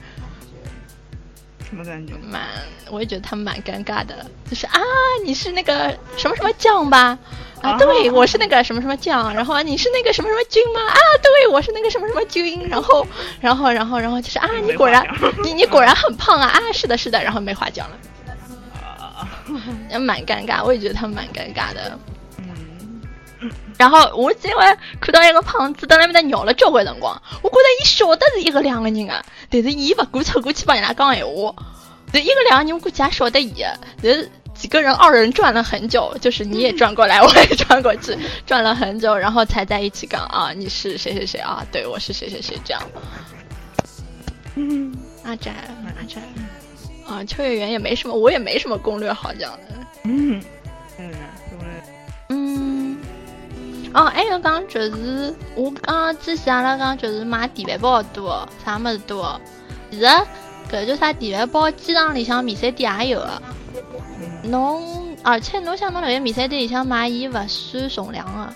[1.68, 2.14] 什么感觉？
[2.28, 2.42] 蛮，
[2.90, 4.80] 我也觉得他们蛮尴尬的，就是啊，
[5.24, 7.16] 你是那个什么什么酱吧？
[7.62, 9.32] 啊，对，我是那个什么什么酱。
[9.32, 10.80] 然后你是那个什么什么军吗？
[10.80, 12.68] 啊，对，我是那个什么什么军。
[12.68, 13.06] 然后，
[13.40, 15.06] 然后，然后，然后就是啊，你果然，
[15.42, 16.48] 你你果然很胖啊！
[16.48, 17.22] 啊，是的，是的。
[17.22, 17.96] 然后没话讲了，
[19.92, 21.98] 啊，蛮尴尬，我也觉得他们蛮尴尬的。
[23.78, 31.54] 然后我今晚看到一个胖子在那边绕了交关辰光，我觉得伊晓得是一个两个人啊，但是伊不敢凑过去帮人家讲闲话，
[32.12, 33.54] 这一个两个人估计也晓得伊，
[34.00, 38.16] 这几个人二人转了很久，就是你也转过来，我也转过去，
[38.46, 41.66] 转了很久，然后才在一起讲啊，你是谁谁谁啊？
[41.72, 42.82] 对我是谁谁谁这样。
[44.54, 44.94] 嗯，
[45.24, 45.52] 阿展，
[45.98, 46.22] 阿展，
[47.04, 49.60] 啊，秋叶原也没什么，我也没什么攻略好讲的。
[50.04, 50.40] 嗯，
[50.98, 51.10] 嗯，
[52.28, 52.73] 嗯，
[53.94, 59.40] 哦，还有讲就是我刚刚之前阿拉讲就是买电饭煲多，啥么子多，
[59.88, 60.06] 其实
[60.68, 63.40] 搿叫啥电饭煲，机场里向免税店也有个。
[64.42, 68.52] 侬，而且侬想侬辣盖免税店里向买，伊勿算重量个。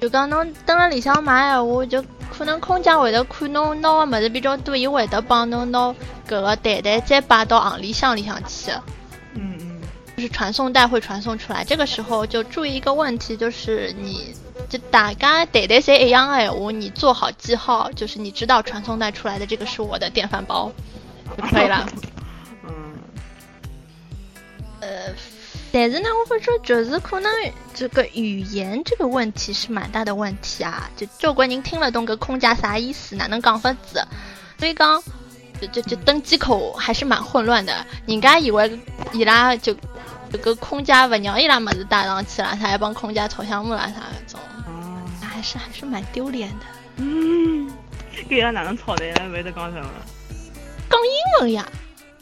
[0.00, 2.02] 就讲侬蹲辣里向买闲话，就
[2.36, 5.94] 可能空姐会得看侬拿个物事比较多，伊会得帮侬拿
[6.26, 8.70] 搿个袋袋再摆到行李箱里向去。
[8.70, 8.92] 嗯嗯。
[10.22, 14.32] 就是传送带会传送出来，这个时候就注意一个问题，就是你
[14.68, 20.70] 就大家袋袋谁一样的闲话，你做好记号，就是你知道传送带出来的这个是我的电饭煲
[21.36, 21.84] 就可以了。
[24.80, 25.12] 呃，
[25.72, 27.32] 但是呢，我发觉就是可能
[27.74, 34.00] 这个语言这个问题是蛮大的问题啊，就交关人听得懂个空姐啥意思，哪能讲法子？
[34.56, 35.02] 所以讲，
[35.60, 37.84] 就就就登机口还是蛮混乱的。
[38.06, 38.78] 人家以为
[39.12, 39.74] 伊拉就
[40.32, 44.40] 这个空姐勿让伊拉么子带上去了，他还帮空姐吵项目啦啥那种，
[45.20, 46.64] 还是还是蛮丢脸的。
[46.96, 47.70] 嗯，
[48.28, 49.04] 给伊拉哪能吵的？
[49.18, 49.88] 还会得讲什么？
[50.88, 51.68] 讲英文呀，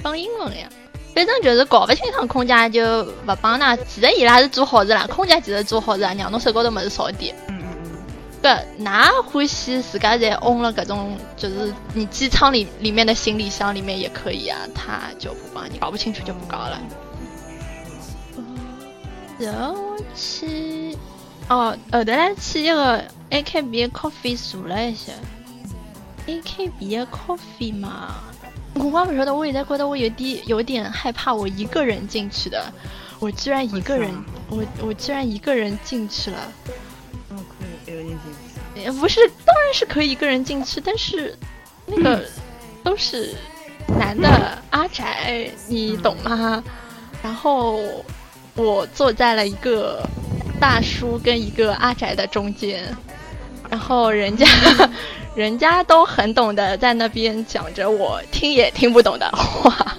[0.02, 0.68] 讲英文呀。
[1.12, 3.76] 反正就是搞不清爽，空姐就不帮㑚。
[3.88, 7.34] 其实伊拉是做好事啦，空姐其实做好事啊，让侬手高头么子少点。
[7.48, 8.00] 嗯嗯
[8.44, 8.84] 嗯。
[8.84, 15.78] 㑚欢喜自家在嗡了搿种，就是你机舱里里面的行李箱里面也可以啊，他就不帮你。
[15.78, 16.80] 搞不清楚就不搞了。
[19.40, 20.96] 然后去，
[21.48, 25.12] 哦，后头来去一个 AKB 的 coffee 坐了一下。
[26.26, 28.14] AKB 的 coffee 嘛。
[28.74, 32.72] 我光不晓得，我也在觉得我有点有点害怕，我一个人进去的，
[33.18, 34.12] 我居然一个人，
[34.48, 36.38] 我我居然一个人进去了。
[37.30, 38.90] 哦，可以一个人进去。
[38.92, 41.36] 不是，当然是可以一个人进去，但是
[41.86, 42.24] 那个
[42.84, 43.34] 都是
[43.98, 46.62] 男的阿宅，你懂吗？
[47.22, 47.80] 然后
[48.54, 50.02] 我坐在了一个
[50.60, 52.84] 大叔跟一个阿宅的中间，
[53.68, 54.46] 然后人家。
[55.36, 59.96] 人家都很懂得在那边讲着我听也听不懂的话。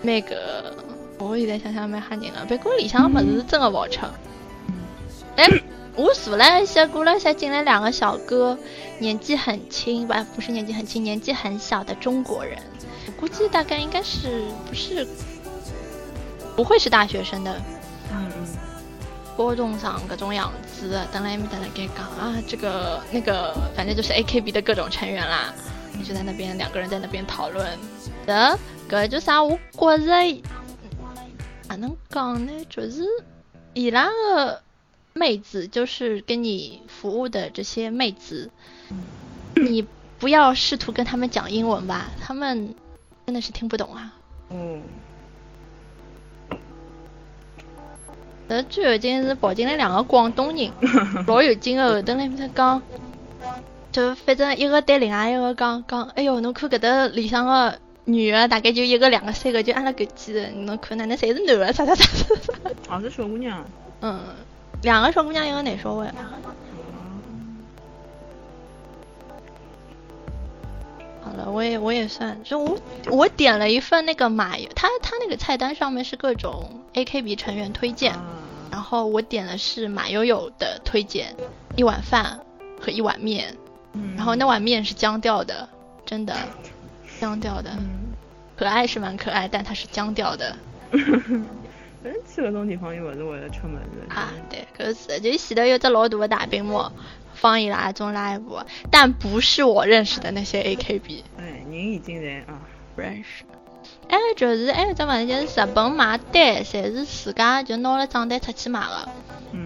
[0.00, 0.74] 那个，
[1.18, 4.00] 我现在想想蛮吓人的，不过里向么子是真的不好吃。
[5.36, 5.46] 哎，
[5.94, 8.58] 我数了一下，过了一下进来两个小哥，
[8.98, 10.26] 年纪很轻吧？
[10.34, 12.56] 不是年纪很轻，年纪很小的中国人。
[13.20, 15.06] 估计大概应该是不是
[16.56, 17.54] 不会是大学生的。
[18.12, 18.46] 嗯嗯。
[19.36, 25.54] 高中上各种样子，等来没等来给讲啊，这个那个，反正就是 A K B 的各种成员啦，
[26.04, 27.78] 就在那边两个人在那边讨论。
[28.26, 29.42] 的，搿就啥？
[29.42, 30.42] 我觉着
[31.68, 32.52] 哪能讲呢？
[32.68, 33.02] 就是
[33.72, 34.60] 伊拉个
[35.14, 38.50] 妹子，就是跟你服务的这些妹子，
[39.54, 39.86] 你
[40.18, 42.74] 不要试图跟他们讲英文吧，他们
[43.24, 44.12] 真的是听不懂啊。
[44.50, 44.82] 嗯。
[48.50, 50.72] 呃，最后劲是跑进来两个广东人，
[51.28, 52.82] 老有劲的，后头来面头讲，
[53.92, 62.34] 就反正一个对另外一个讲讲，哎哟，侬看搿搭里向个女的，大概就一个、两个、三个，就阿拉搿几个，侬看哪能侪是男的，啥啥啥啥。
[62.88, 63.64] 哦，是小姑娘。
[64.00, 64.18] 嗯，
[64.82, 66.12] 两个小姑娘，一个男小孩。
[71.22, 72.78] 好了，我也我也算，就我
[73.10, 78.14] 我点了一份那个马油，他他那个菜单上面是各种 AKB 成员推荐。
[78.72, 81.34] 然后我点的是马友友的推荐，
[81.74, 82.38] 一碗饭
[82.80, 83.56] 和一碗面，
[84.16, 85.68] 然后那碗面是姜掉的，
[86.06, 86.36] 真的，
[87.18, 87.72] 姜掉的，
[88.56, 90.56] 可爱是蛮可爱，但它是姜掉的。
[92.02, 94.14] 反正去搿种地方又不是为了出门的。
[94.14, 96.84] 啊，对，可是就前头有只老大的大屏幕，
[97.40, 101.22] 放伊拉种 live，但不是我认识的那些 AKB。
[101.38, 102.60] 哎，人已经人啊，
[102.94, 103.44] 不认识。
[104.08, 109.08] 还有就是，还有只问题就是日本买单，侪是自家就拿了账单出去买的，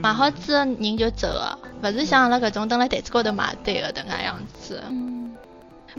[0.02, 4.82] 买好之后人就走了，勿是像阿拉搿种蹲辣台子高头买单的迭个样子。
[4.88, 5.34] 嗯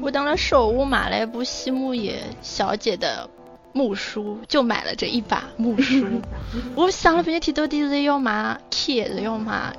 [0.01, 3.29] 我等了首乌买了一部西木野小姐的
[3.71, 6.05] 木梳，就买了这一把木梳。
[6.75, 9.73] 我想了半天，到底是要买 key 还是要买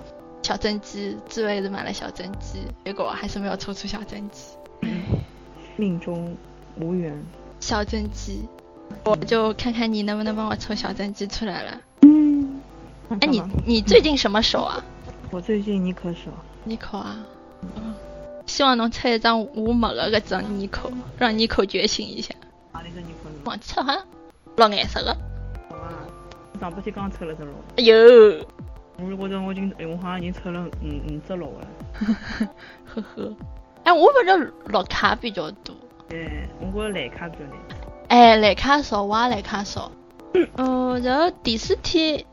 [0.46, 1.18] 小真机？
[1.28, 4.52] 最后是买了小真机，结果还是没有抽出小真机。
[5.74, 6.36] 命中
[6.78, 7.20] 无缘。
[7.58, 8.48] 小真机。
[9.04, 11.80] 我就看看你能不能帮我抽小真机出来了。
[12.02, 12.60] 嗯，
[13.20, 14.84] 哎，你你最近什么手啊？
[15.32, 16.30] 我最近妮可手。
[16.62, 17.16] 妮可啊，
[17.74, 17.92] 嗯，
[18.46, 22.32] 希望能抽一张无没的个张妮可，让妮可觉醒一下。
[22.72, 23.34] 哪里只尼坤？
[23.44, 23.92] 忘记了，好
[24.56, 25.12] 像绿颜色的。
[25.68, 25.90] 好啊，
[26.60, 27.50] 上不去刚抽了只绿。
[27.78, 28.46] 哎呦！
[28.98, 31.68] 我觉着我已经，我好像已经抽了五五只绿了。
[32.86, 33.34] 呵呵。
[33.84, 35.74] 哎，我反正绿卡比较多。
[36.10, 37.58] 哎，我觉着蓝卡比较难。
[38.08, 39.92] 哎，蓝卡少，我也蓝卡少。
[40.56, 42.24] 嗯，然后第四天，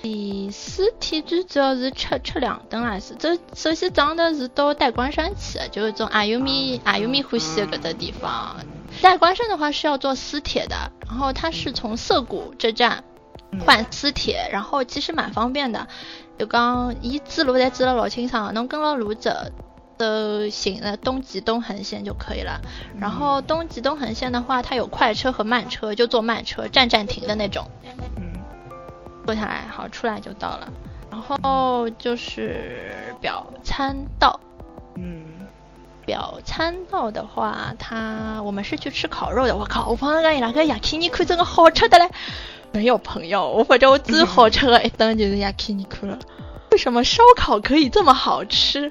[0.00, 3.14] 第四天最主要是吃吃两顿还是？
[3.16, 8.56] 这首先长的是到代官山去的，就是从阿尤米阿尤米呼吸的搿只地方。
[9.00, 13.02] 代官山的话是要坐私铁的，然后它是从涩谷这站
[13.60, 15.86] 换磁铁，然后其实蛮方便的。
[16.38, 19.30] 就讲伊指路在指了老清爽，侬跟了路走。
[19.98, 22.60] 都行了，东极东横线就可以了。
[22.98, 27.64] 然后东极东横线的话，它有快车和慢车，就坐慢车，站站停的那种。
[28.16, 28.32] 嗯。
[29.24, 30.68] 坐下来，好出来就到了。
[31.08, 34.40] 然后就是表参道。
[34.96, 35.24] 嗯。
[36.04, 39.54] 表参道的话，它我们是去吃烤肉的。
[39.54, 42.10] 我靠，我朋友讲伊拉个亚克尼库真的好吃的嘞。
[42.72, 46.18] 没有朋友，我反正我最好吃的一顿就是亚克尼库了。
[46.70, 48.90] 为什么烧烤可以这么好吃？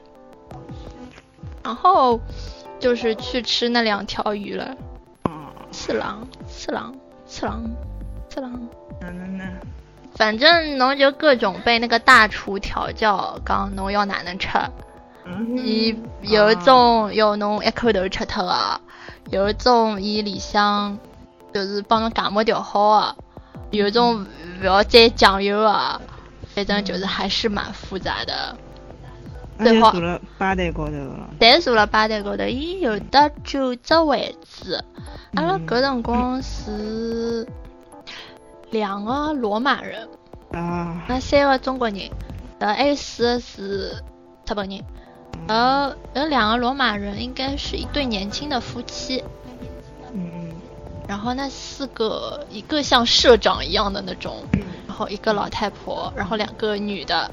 [1.64, 2.20] 然后
[2.80, 4.76] 就是去吃那两条鱼了，
[5.72, 6.94] 次郎，次郎，
[7.28, 7.64] 次郎，
[8.30, 8.70] 次郎。
[10.16, 14.50] 反正侬就各种被那个大厨调教，讲侬要哪能吃。
[15.56, 18.82] 伊有一种要侬一口头吃脱的，
[19.30, 20.98] 有一种伊里向
[21.54, 23.16] 就是帮侬芥末调好的，
[23.72, 24.26] 有一种
[24.60, 26.00] 不要再酱油啊，
[26.54, 28.56] 反正就是还是蛮复杂的。
[29.58, 31.30] 最坐了吧台高头了。
[31.40, 34.84] 再坐了吧台高头，伊有的九只位置。
[35.36, 37.48] 阿拉搿辰光是
[38.72, 40.10] 两个罗马人，
[40.52, 42.10] 啊，那三个中国人，
[42.60, 43.90] 呃，还有四个是
[44.48, 44.84] 日本人。
[45.48, 49.24] 呃，有两个罗马人，应该是一对年轻的夫妻。
[51.12, 51.18] 嗯。
[51.18, 54.44] 然后那四个，一个像社长一样的那种，
[54.88, 57.30] 然后一个老太婆，然后两个女的。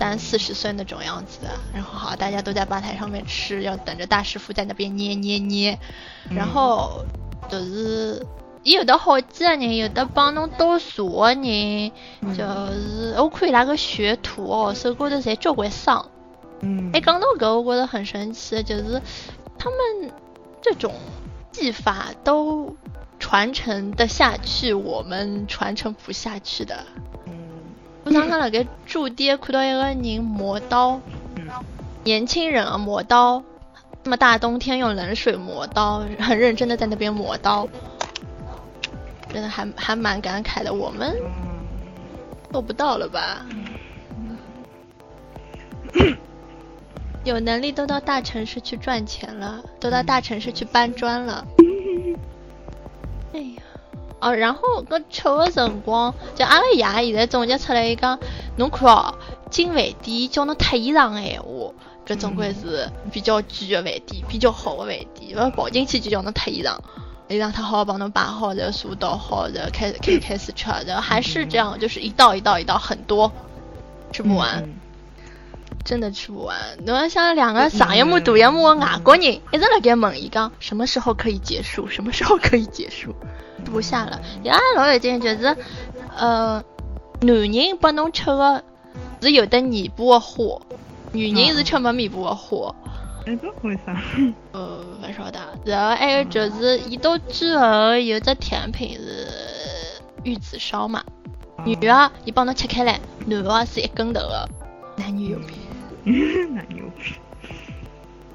[0.00, 5.76] 三四十岁那种样子的，然后好，大家都在吧台上面吃，要等着大师傅在那边捏捏捏，
[6.30, 7.04] 然后
[7.50, 8.24] 就是
[8.62, 11.90] 有的好几个人，有的帮侬倒茶的人，
[12.32, 16.08] 就是我看伊拉个学徒哦，手高头侪交关伤。
[16.60, 19.02] 嗯，哎，讲到搿，我觉得很神奇，就是
[19.58, 20.12] 他们
[20.62, 20.94] 这种
[21.50, 22.76] 技法都
[23.18, 26.84] 传承的下去，我们传承不下去的。
[28.04, 31.00] 我刚刚辣盖驻店看到一个人磨刀，
[32.04, 33.42] 年轻人啊磨刀，
[34.04, 37.68] 那么大冬天用冷水磨刀，很认真的在那边磨刀，
[39.30, 40.72] 真的还还蛮感慨的。
[40.72, 41.14] 我们
[42.50, 43.44] 做不到了吧？
[47.24, 51.46] 有能力都到大城市去赚钱了，都到大城市去搬砖了。
[53.38, 53.62] 哎呀。
[54.20, 58.18] 哦，然后搿吃个辰光，就阿拉爷现在总结出来一讲，
[58.56, 59.14] 侬看哦，
[59.48, 61.72] 进饭店叫侬脱衣裳个闲话，
[62.04, 66.76] 搿总归是比较贵个饭店，比较好个饭店，勿跑进去就叫侬脱衣裳，
[67.28, 73.30] 衣裳脱好帮侬摆好，然后茶倒好，然后开开开始吃，然后还是这样，就是一道一道一道很多，
[74.10, 74.68] 吃不完，
[75.88, 76.54] 真的吃不完。
[76.84, 81.88] 侬像两个上一幕、大一幕的外国人一直辣盖问伊讲，什么时候可以结束？
[81.88, 83.14] 什么时候可以结束？
[83.64, 85.56] 不下了，也老有劲，就是，
[86.14, 86.62] 呃，
[87.22, 88.62] 男人拨侬吃的
[89.22, 90.60] 是有的尾巴的花，
[91.12, 92.74] 女人是吃没尾巴的花。
[93.24, 93.98] 哎，这为啥？
[94.52, 95.40] 呃，不晓得。
[95.64, 99.26] 然后还有就是，一到最后有只甜品是
[100.22, 101.02] 玉子烧嘛，
[101.64, 104.48] 女的伊帮侬切开来，男的是一根头的，
[104.98, 105.56] 男女有别。
[106.50, 107.04] 男女有别。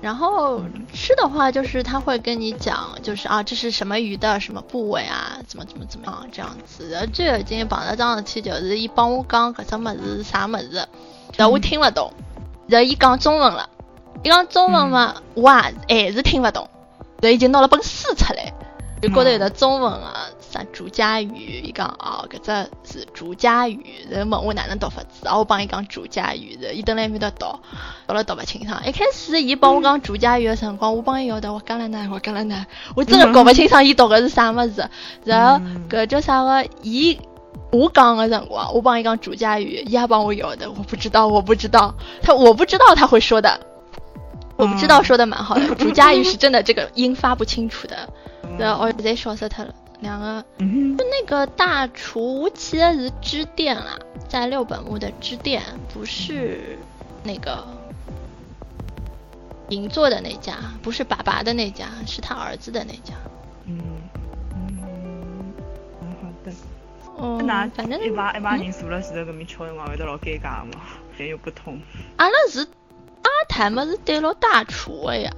[0.01, 6.89] 然后吃的话，就是他会跟你讲，就是啊，这是什么鱼的什么部位啊，怎么怎么怎么样这样子。
[6.89, 10.85] 然后最有劲碰到桩事体，就是伊帮我讲搿只物事是啥物事，
[11.37, 12.11] 然后我听勿懂。
[12.67, 13.69] 然后伊讲中文了，
[14.23, 15.49] 伊讲中文嘛，我
[15.87, 16.69] 也还是听勿懂。
[17.21, 18.53] 然后已经拿了本书出来，
[19.03, 20.27] 就高头有的中文啊。
[20.39, 21.61] 啥竹家鱼？
[21.61, 27.47] 伊讲哦，搿只是竹家鱼，然后问我哪能读法子，然后我帮伊讲竹家鱼，然后伊等辣埃面搭读，
[28.07, 28.79] 读了读勿清爽。
[28.85, 32.63] 一开始伊帮我讲竹家鱼的辰光，我帮伊摇头，我讲了哪，我讲了哪，
[32.95, 34.87] 我真的搞勿清爽伊读个是啥物事。
[35.25, 36.63] 然后搿叫啥个？
[36.83, 37.19] 伊
[37.71, 43.59] 我讲的辰光，我帮伊讲朱家鱼，伊也帮我要的，我不知道，我不知道，他我不知道他会说的，
[44.55, 48.07] 我不知道说的蛮好的，朱家鱼是真的这个音发不清楚的，
[48.57, 49.73] 然后我现在笑死他了。
[49.99, 53.97] 两个，就那个大厨，我记得是支店啦，
[54.27, 56.77] 在六本木的支店，不是
[57.23, 57.65] 那个
[59.69, 63.13] 银座的那家，不是爸爸的那家，是他儿子的那家。
[63.65, 63.79] 嗯
[64.53, 65.53] 嗯，
[66.21, 66.51] 好的
[67.15, 70.81] 哦，那反正一排一排人坐了前头搿面吃辰光会得老尴尬嘛，
[71.17, 71.79] 人又不通。
[72.17, 75.31] 阿拉是阿谈么是对牢大厨的呀，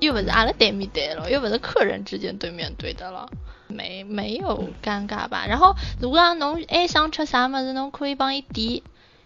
[0.00, 3.28] 又不是阿拉对面对了，又不是客人之间对面对的了，
[3.68, 5.46] 没没有尴尬吧？
[5.46, 8.82] 然后如果讲侬还想吃啥么子，侬可以帮伊点，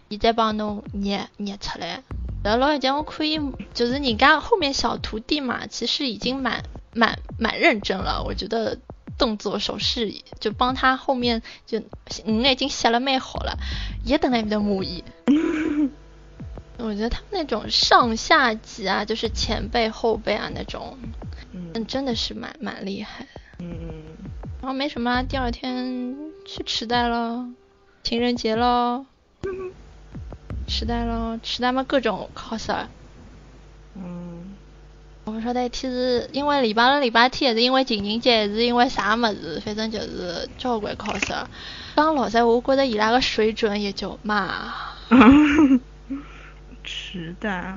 [0.09, 2.03] 伊再帮侬捏捏出来。
[2.43, 3.39] 然后老姐姐，我可以
[3.73, 6.63] 就是人家后面小徒弟嘛，其实已经蛮
[6.93, 8.77] 蛮蛮认真了，我觉得
[9.17, 11.81] 动作手势就帮他后面就
[12.25, 13.57] 嗯已经写了蛮好了，
[14.03, 15.03] 也等来面的母仪。
[16.77, 20.97] 我觉得他们那种上下级啊，就是前辈后辈啊那种，
[21.53, 23.25] 嗯，真的是蛮蛮厉害。
[23.59, 24.03] 嗯嗯。
[24.61, 26.15] 然后没什么，第二天
[26.45, 27.47] 去池袋了，
[28.03, 29.05] 情人节了。
[30.67, 32.87] 池袋咯，池袋嘛各种 coser。
[33.95, 34.55] 嗯。
[35.23, 41.45] 我不晓得一天是因为礼拜六、礼拜天，还是因为情人节，还是因为啥么子，反正就是交关 coser。
[41.95, 44.73] 刚老实，我觉得伊拉个水准也就嘛。
[46.85, 47.75] 池袋。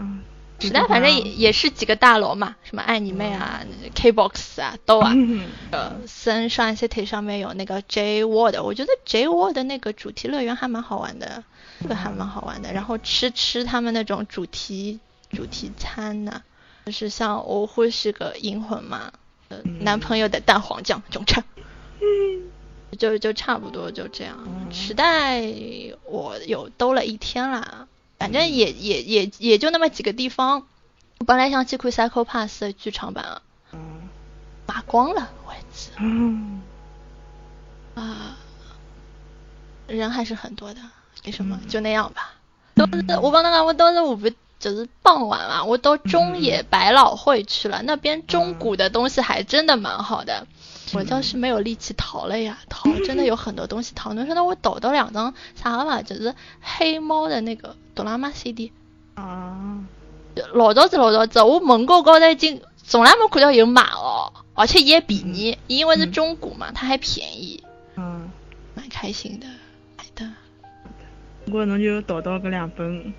[0.61, 5.13] 池袋反正也也是几个大楼嘛，什么爱你妹啊、K box 啊都啊。
[5.71, 11.45] 呃，森 shine city 上面有那个 J World，我觉得 J World 的那个主题乐园还蛮好玩的。
[11.81, 14.99] 这个还蛮好玩的，然后吃吃他们那种主题
[15.31, 16.43] 主题餐呢，
[16.87, 19.13] 就是像我会是个银魂嘛，
[19.47, 21.41] 呃，男朋友的蛋黄酱种吃，
[22.99, 24.37] 就就差不多就这样。
[24.73, 25.41] 时代
[26.03, 27.87] 我有兜了一天啦，
[28.19, 30.67] 反正也也也也就那么几个地方。
[31.19, 33.43] 我本来想去看 Psycho Pass 的剧场版，啊，
[34.67, 35.91] 买光了位置，
[37.95, 38.37] 啊，
[39.87, 40.81] 人还是很多的。
[41.25, 42.35] 没什么，就那样吧。
[42.75, 50.47] 都是我帮他讲，我都是我不就是傍晚嘛，我到中野百老汇去了，那边中古的东西还真的蛮好的。
[50.95, 54.13] 我就是没有力气淘了呀，淘真的有很多东西淘。
[54.15, 56.03] 能说到我抖到两张啥了嘛？
[56.03, 58.73] 就是黑猫的那个哆啦 A 梦 CD。
[59.15, 59.85] 啊。
[60.53, 67.63] 老早子老早子，我门口高头已经从来没看到有买哦，而且也便宜，因为是中古嘛，它还便宜。
[67.97, 68.31] 嗯。
[68.75, 69.47] 蛮开心的，
[69.97, 70.31] 买的。
[71.45, 72.87] 不过侬就淘到搿两本《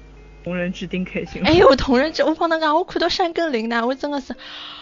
[0.43, 1.41] 同人志》顶开心。
[1.43, 4.33] 哎呦，同人志，我帮侬讲，我看到山根林呐，我真的是，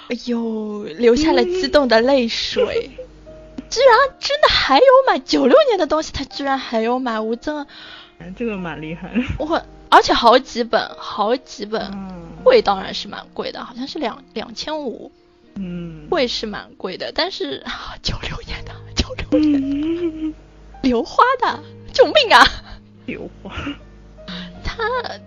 [0.09, 2.91] 哎呦，流下了激动的泪水。
[3.69, 7.67] 居然真的还有买九六年的东西，他居然还有买，我真的。
[8.35, 9.11] 这个蛮厉害。
[9.37, 15.11] 我而且好几本，好几本，嗯贵当然是蛮贵的，好像是两两千五。
[15.55, 16.07] 嗯。
[16.09, 17.61] 贵是蛮贵的，但是
[18.01, 20.33] 九六年的，九六年，
[20.81, 21.59] 流花的，
[21.93, 22.47] 救命啊！
[23.05, 23.75] 流花，他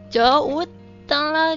[0.09, 0.67] 就我
[1.07, 1.57] 等了，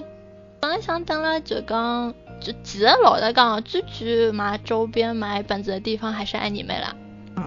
[0.60, 6.94] 本来想等了，就讲就其实老实讲，最去买周边买本子的地方还是爱你妹啦。
[7.36, 7.44] 嗯。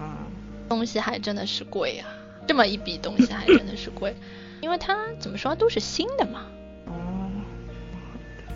[0.68, 2.08] 东西还真的是贵啊，
[2.46, 4.14] 这么一笔东西还真的是贵，
[4.60, 6.46] 因为它怎么说都是新的嘛。
[6.86, 7.30] 哦。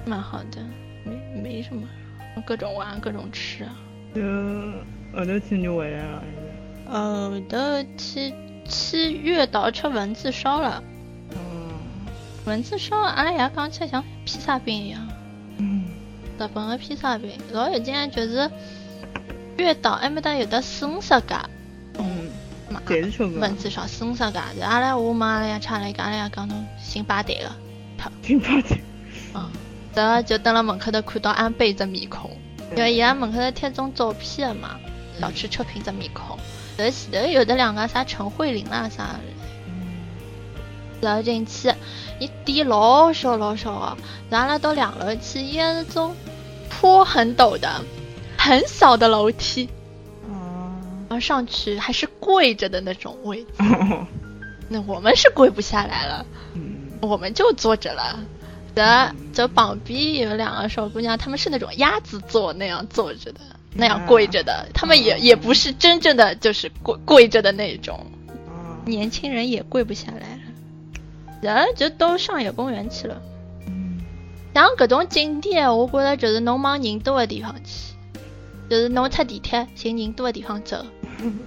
[0.04, 0.60] 蛮好的，
[1.04, 1.88] 没没什么，
[2.46, 3.66] 各种玩各种吃。
[4.14, 4.22] 就
[5.16, 6.22] 后头天就回来了。
[6.90, 7.58] 后头
[7.96, 8.32] 去。
[8.64, 10.91] 去月岛吃文字烧了，嗯，
[12.44, 15.08] 文字烧，阿拉爷讲起来像披萨饼一样，
[15.58, 15.84] 嗯，
[16.38, 18.50] 日本的披萨饼，老有劲，就是
[19.56, 21.48] 月岛埃面搭有的四五十家，
[21.98, 22.28] 嗯，
[22.84, 27.52] 侪是吃文字烧四五十家，阿拉我妈阿拉爷吃了一个，阿拉爷讲侬新八代的，
[28.22, 28.78] 新八代，
[29.34, 29.48] 嗯，
[29.94, 32.30] 这就等了门口头看到安倍这面孔，
[32.76, 34.80] 因为伊拉门口头贴种照片的嘛，
[35.20, 36.36] 小吃车评这面孔。
[36.76, 39.16] 这前头有的两个啥陈慧琳啦啥，
[41.02, 41.70] 然后进去，
[42.18, 43.96] 一店老小老小的，
[44.30, 46.14] 然后到两楼去，伊是种
[46.70, 47.68] 坡很陡的，
[48.38, 49.68] 很小的楼梯，
[50.26, 51.04] 嗯。
[51.08, 53.48] 然后上去还是跪着的那种位置，
[54.70, 56.24] 那我们是跪不下来了，
[57.00, 58.18] 我们就坐着了，
[58.74, 63.40] 的就旁边有两个小姑娘，她们是那种鸭子坐那样坐着的。
[63.74, 68.04] 那样跪着的，他们也也不是真正的就是跪跪着的那种，
[68.84, 70.28] 年轻人也跪不下来。
[70.28, 70.41] 了，
[71.42, 73.20] 人就都上野公园去了。
[74.54, 77.94] 然后各种景点，我觉着就是侬往人多的地方去，
[78.70, 80.86] 就是侬出地铁寻人多的地方走，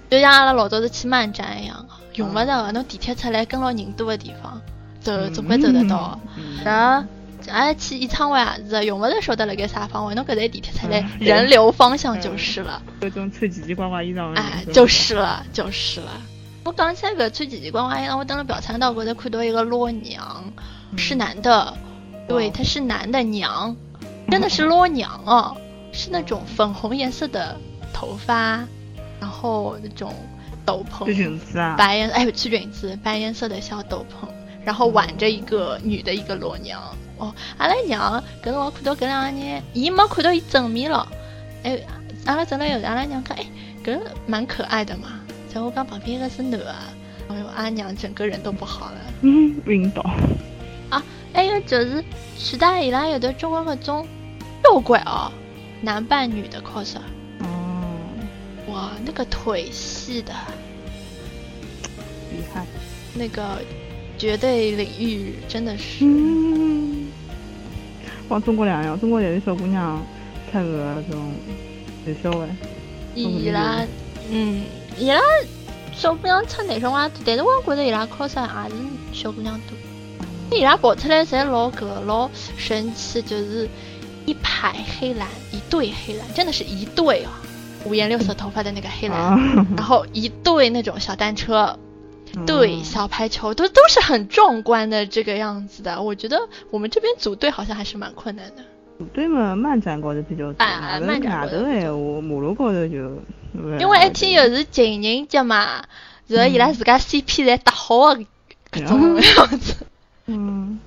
[0.10, 4.62] 就像阿拉老早子去漫展一样，用勿着侬地铁出来跟牢人多的地方
[5.00, 6.20] 走，总归走得到。
[6.64, 7.08] 然后。
[7.48, 12.82] 哎，去演唱会也是，用勿着晓得辣盖啥方位，侬搿台地铁出来人流方向就是了。
[13.00, 14.34] 各种穿奇奇怪怪衣裳。
[14.34, 16.08] 哎，就是了，就是了。
[16.66, 20.44] 我讲起来搿穿奇奇怪怪衣裳，我等了表参道高头看到一个老娘，
[20.98, 21.78] 是男的，
[22.28, 23.76] 对，他是男的娘，
[24.32, 25.56] 真的是老娘哦，
[25.92, 27.56] 是那种粉红颜色的
[27.94, 28.66] 头发，
[29.20, 30.12] 然后那种
[30.66, 34.28] 斗篷，裙子啊，白颜哎，穿裙子，白颜色的小斗篷，
[34.66, 36.82] 然后挽着一个女的一个裸娘。
[37.20, 41.08] 哦，阿拉娘，搿辰光看到搿两个人，伊没看到伊正面了。
[41.62, 41.80] 哎，
[42.26, 43.46] 阿拉走了以后，阿拉娘看，哎，
[43.86, 45.20] 搿蛮可爱的嘛。
[45.56, 46.76] 在我讲旁边一个是男的，
[47.30, 48.98] 哎呦，阿娘整个人都不好了。
[49.22, 50.02] 嗯，晕倒。
[50.90, 51.02] 啊，
[51.32, 52.04] 还有就是
[52.38, 54.06] 时代伊拉有的中国搿种
[54.66, 55.32] 肉鬼哦，
[55.80, 56.98] 男扮女的 cos。
[57.40, 58.04] 哦。
[58.68, 60.34] 哇，那个腿细的，
[62.34, 62.66] 厉害。
[63.14, 63.62] 那个
[64.18, 66.04] 绝对领域真的是。
[68.28, 70.06] 帮中国两样，中国有的小姑娘
[70.52, 71.32] 穿个种
[72.06, 72.50] 内销的。
[73.16, 73.86] 伊拉，
[74.30, 74.66] 嗯，
[74.98, 75.20] 伊拉
[75.94, 78.76] 小姑娘穿内销话多，但是我觉得伊拉 cos 也是
[79.14, 80.58] 小姑娘多。
[80.58, 83.68] 伊拉跑出来侪老个老神奇，就是
[84.26, 87.30] 一排黑蓝，一对黑蓝，真的是一对哦，
[87.86, 91.78] 五颜六色头发的那个黑蓝，然后一对那种小单车。
[92.46, 96.02] 对，小排球都都是很壮观的这个样子的。
[96.02, 96.38] 我觉得
[96.70, 98.64] 我们这边组队好像还是蛮困难的。
[98.98, 100.64] 组队嘛，漫展高头比较多。
[100.64, 103.22] 啊，漫展高头闲话，马路高头就。
[103.80, 105.84] 因为一天又是情人节嘛，
[106.28, 108.26] 然后伊拉自家 CP 侪搭好的
[108.72, 109.76] 搿种样子。
[110.26, 110.80] 嗯。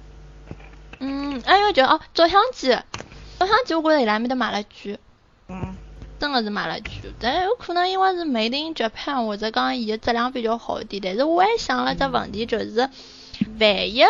[1.00, 2.68] 嗯，还有就哦，照相机，
[3.38, 4.98] 照相机我觉着伊拉面搭买了句。
[5.48, 5.74] 嗯。
[6.20, 6.90] 真的是买了句，
[7.20, 11.00] 但有可能因为是 Made in Japan 或者讲伊的质量比较好一点。
[11.00, 12.90] 但是我还想了只问题，就是
[13.60, 14.02] 万一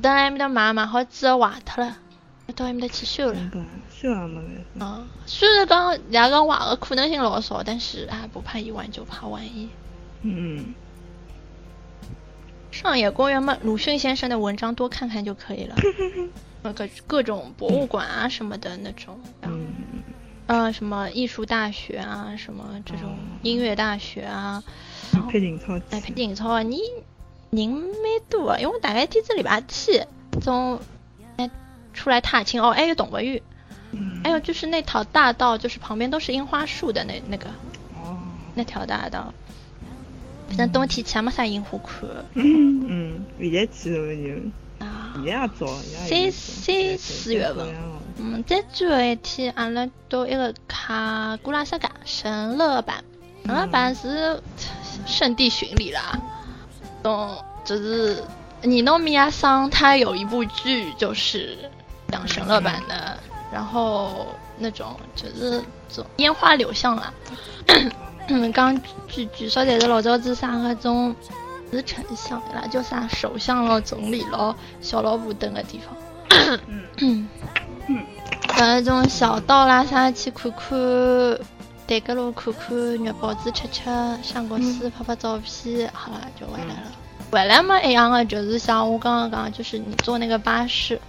[0.00, 1.96] 等埃面搭买买好之后坏脱了，
[2.56, 3.36] 到埃面搭去修了。
[3.94, 4.40] 修也没
[4.80, 9.68] 嗯，虽然讲两个坏的可能性老少，但是啊，不怕一万就怕万一。
[10.22, 10.74] 嗯。
[12.72, 15.76] 上野公园嘛，鲁迅先生的文章多看看就可以了。
[16.62, 19.20] 那个各种博物馆啊什么的那种。
[19.42, 19.66] 嗯。
[20.46, 24.62] 呃，什么艺术大学啊，什么这种音乐大学啊，
[25.28, 26.80] 配景操，哎，配景操啊，你
[27.50, 27.90] 人蛮
[28.30, 30.06] 多，因为大概天子礼拜天
[30.40, 30.80] 从哎
[31.96, 33.42] 出来踏青哦，还有动物园，
[34.22, 37.48] 还有就是那条大道，就是旁边都是樱花树的那那个，
[37.96, 38.18] 哦，
[38.54, 39.34] 那条大道，
[40.48, 42.08] 反正冬天去也没啥樱花看。
[42.34, 44.50] 嗯，现在去了就。
[44.78, 45.14] 啊，
[46.06, 47.66] 三三四月份，
[48.18, 53.02] 嗯，再最后一天，阿拉到一个卡古拉萨嘎神乐版，
[53.46, 54.38] 神乐版是
[55.06, 56.20] 圣地巡礼啦，
[57.04, 58.22] 嗯，就是
[58.60, 61.70] 尼诺米亚桑他有一部剧就是
[62.10, 63.18] 讲神乐版的，
[63.52, 64.26] 然后
[64.58, 67.12] 那种就是种烟花柳巷啦，
[68.28, 68.78] 嗯，刚
[69.08, 71.14] 据据说在是老早子啥个种。
[71.72, 75.96] 是丞相啦，叫啥首相咯、总理咯、小老婆等个地方。
[76.30, 76.60] 嗯
[76.98, 77.28] 嗯
[77.88, 78.06] 嗯，
[78.46, 80.78] 搿种小道啦啥去看看，
[81.84, 83.82] 对个路看看，肉包子吃吃，
[84.22, 86.92] 相个书拍拍照片，好了就回来了。
[87.32, 91.00] 回来嘛一样的，就是像我刚刚讲，就是你坐那个巴士，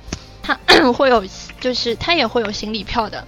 [0.47, 0.57] 它
[0.95, 1.23] 会有，
[1.59, 3.27] 就是他也会有行李票的，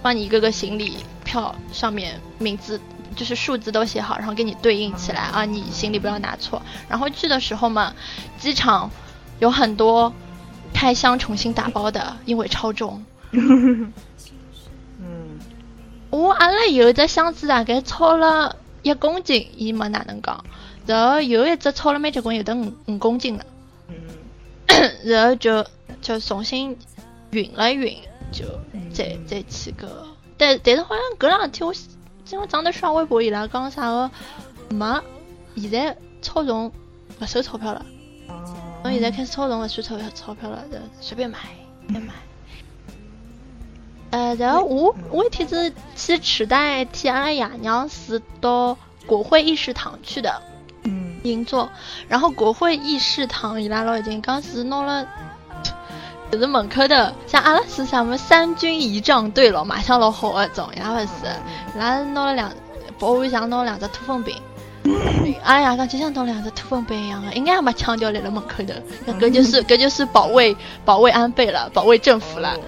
[0.00, 2.80] 帮你一个个行李票上面名字。
[3.14, 5.44] 就是数字都写好，然后给你对应起来啊！
[5.44, 6.60] 你行李不要拿错。
[6.88, 7.94] 然后去的时候嘛，
[8.40, 8.90] 机场
[9.38, 10.12] 有很多
[10.72, 13.04] 开箱重新打包的，因为超重。
[13.30, 13.92] 嗯。
[16.10, 20.44] 我阿拉有一只箱子大概超了一公斤，伊没哪能讲。
[20.84, 23.44] 然后有一只超了蛮结棍，有的五五公斤了。
[23.90, 23.94] 嗯。
[25.04, 25.64] 然后就
[26.00, 26.76] 就重新
[27.30, 27.96] 运了运，
[28.32, 28.44] 就
[28.92, 30.06] 再再去个。
[30.36, 31.74] 但但是好像搿两天我。
[32.26, 34.10] 今朝长得刷微博伊拉讲啥个
[34.70, 34.98] 没，
[35.56, 36.72] 现在超重
[37.18, 37.84] 不收钞票了。
[38.82, 38.90] 从。
[38.90, 41.38] 现在开始超重不收钞票钞票了，就随便买，
[41.82, 42.14] 随便买。
[44.10, 48.74] 呃，然后我我一天子去池袋替阿拉爷娘是到
[49.04, 50.42] 国会议事堂去的。
[50.84, 51.16] 嗯。
[51.22, 51.68] 银座，
[52.08, 55.06] 然后国会议事堂伊拉老已经刚是弄了。
[56.30, 62.50] 就是门口的，像阿拉是啥么三军仪仗队了，马上老好那种，也不是，拉拿了两，
[62.98, 64.36] 保安像拿了两只土风兵，
[65.44, 68.82] 哎呀，讲就像拿两只土风饼一样的，应该也没枪掉在了门口的，
[69.20, 72.58] 搿就是搿就是保卫保卫安倍了，保卫政府了。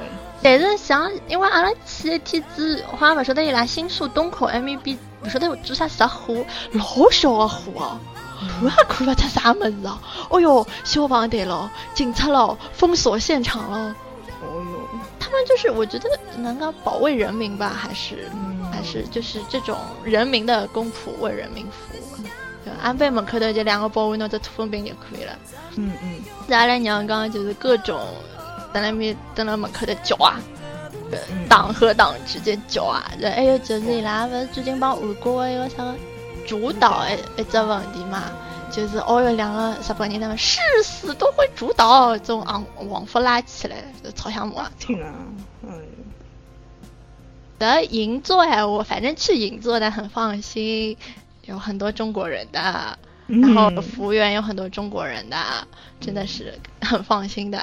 [0.42, 4.96] 但是像因为阿拉去一天子，好像勿晓得伊拉新宿东口 M B，
[5.26, 7.98] 不晓得做啥石火，老小个火哦。
[8.38, 9.98] 看也看不出啥么子啊！
[10.30, 13.96] 哦哟，消防队了，警察了，封锁现场了。
[14.40, 18.30] 哦哟，他们就是我觉得能够保卫人民吧，还是
[18.70, 22.02] 还是就是这种人民的公仆为人民服务。
[22.82, 25.32] 安倍门口头就两个保卫拿着土风兵就可以了。
[25.76, 26.22] 嗯嗯。
[26.50, 28.00] 阿拉娘刚刚就是各种
[28.72, 30.38] 在那边在那门口头叫啊，
[31.48, 33.04] 党和党之间叫啊。
[33.20, 35.94] 还有就是伊拉不是最近帮韩国的一个啥个。
[36.46, 38.22] 主导一一只问题嘛，
[38.70, 43.82] 就是哦哟，两个日本人他们誓死都会主导，这种昂往复拉起来，
[44.14, 44.64] 超像我。
[44.78, 45.12] 听啊，
[45.64, 45.82] 嗯。
[47.58, 50.96] 的银座哎，我反正去银座的很放心，
[51.46, 52.96] 有很多中国人的，
[53.26, 55.36] 然后服务员有很多中国人的，
[55.98, 57.58] 真的是很放心的。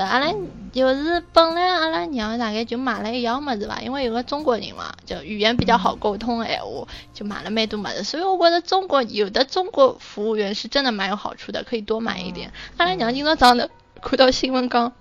[0.00, 0.32] 阿拉
[0.72, 12.52] 就是本来阿拉娘大概就买了一样么子吧，因为有个中国人嘛，就语言比较好沟通哎，我就买了蛮多么子，所以我觉得中国有的中国服务员是真的蛮有好处的，可以多买一点。
[12.78, 13.68] 阿拉娘今朝早上
[14.00, 14.92] 看到新闻讲，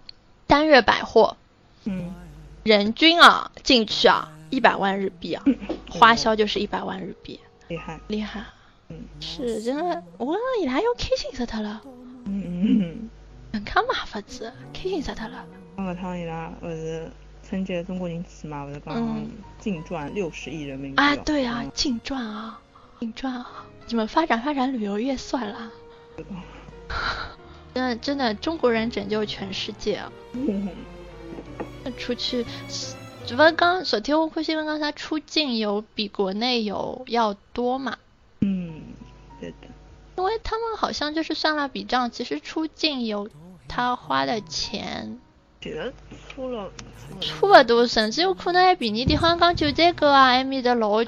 [0.47, 1.37] 单月百货，
[1.85, 2.13] 嗯。
[2.63, 5.43] 人均啊，进去啊，一百万日币啊，
[5.89, 7.39] 花销就是一百万日币，
[7.69, 7.99] 厉害。
[8.07, 8.43] 厉害，
[8.89, 11.81] 嗯，是真的，我伊拉要开心死他了，
[12.25, 13.09] 嗯嗯
[13.53, 15.45] 嗯，看嘛法子，开心死他了。
[15.75, 17.09] 那个趟伊拉不是
[17.47, 19.25] 春节中国人去嘛，不是刚
[19.59, 21.15] 净赚六十亿人民币啊？
[21.17, 22.59] 对啊，净赚啊，
[22.99, 25.71] 净赚啊，你们发展发展旅游业算了。
[27.73, 30.11] 真的真的，中国人拯救全世界啊！
[31.97, 32.45] 出去，
[33.25, 37.97] 只不过刚昨天我看新闻，刚才出境游比国内游要多嘛？
[38.41, 38.81] 嗯，
[39.39, 39.55] 对的。
[40.17, 43.29] 因为他们好像就是算了笔账，其实出境游
[43.73, 45.17] 他花的钱，
[45.61, 45.93] 其实
[46.27, 46.69] 出了
[47.21, 49.17] 差不多，甚至有可能还便宜点。
[49.17, 51.07] 好像讲九寨沟啊埃面的老贵。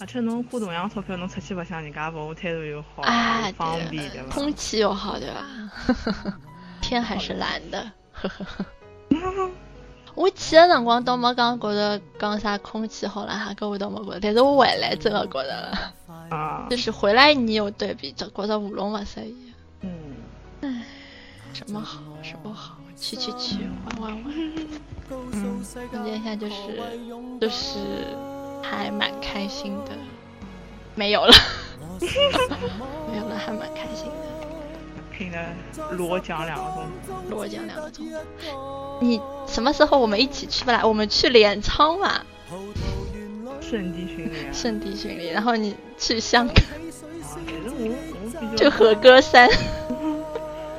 [0.00, 3.02] 而且侬花同样钞票，侬出去白相，人家服务态度又好，
[3.56, 4.28] 方便对吧？
[4.30, 5.46] 空气又好对吧？
[6.80, 9.50] 天还是蓝的，呵呵呵。
[10.14, 15.92] 我去的辰光倒没讲觉得讲啥空气好了哈，搿我倒没觉得，但是我回来真的觉得了。
[16.30, 16.66] 啊。
[16.70, 19.52] 就是回来你有对比，就觉得喉咙勿适宜。
[21.54, 23.58] 什么好，什么好，去去去，
[24.00, 24.34] 玩玩玩。
[25.32, 26.54] 嗯，总结一下就是，
[27.40, 27.78] 就是
[28.60, 29.92] 还蛮开心的。
[30.96, 31.32] 没有了。
[32.00, 34.34] 没有了，还蛮开心的。
[35.16, 35.38] 听了
[35.92, 36.64] 裸讲两个
[37.06, 38.04] 钟，裸讲两个钟。
[39.00, 40.84] 你什么时候我们一起去不来？
[40.84, 42.20] 我们去镰仓嘛。
[43.60, 44.52] 圣地巡礼。
[44.52, 46.56] 圣地巡礼，然后你去香港。
[48.56, 49.48] 就和歌山。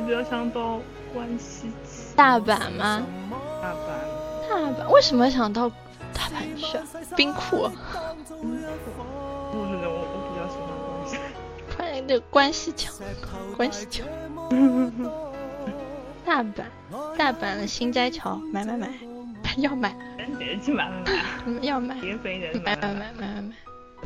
[0.05, 0.79] 我比较想到
[1.11, 1.71] 关西。
[2.15, 3.01] 大阪吗？
[3.59, 3.75] 大阪。
[4.47, 4.87] 大阪？
[4.91, 5.67] 为什么想到
[6.13, 6.77] 大阪去？
[7.15, 7.67] 冰库。
[12.07, 12.93] 的关系强，
[13.57, 14.03] 关系桥。
[16.23, 16.65] 大阪，
[17.17, 18.87] 大阪的新斋桥，买买买，
[19.57, 19.95] 要买。
[20.63, 20.97] 去买买
[21.47, 21.59] 买。
[21.61, 21.95] 要买。
[21.95, 23.55] 买买买买买买。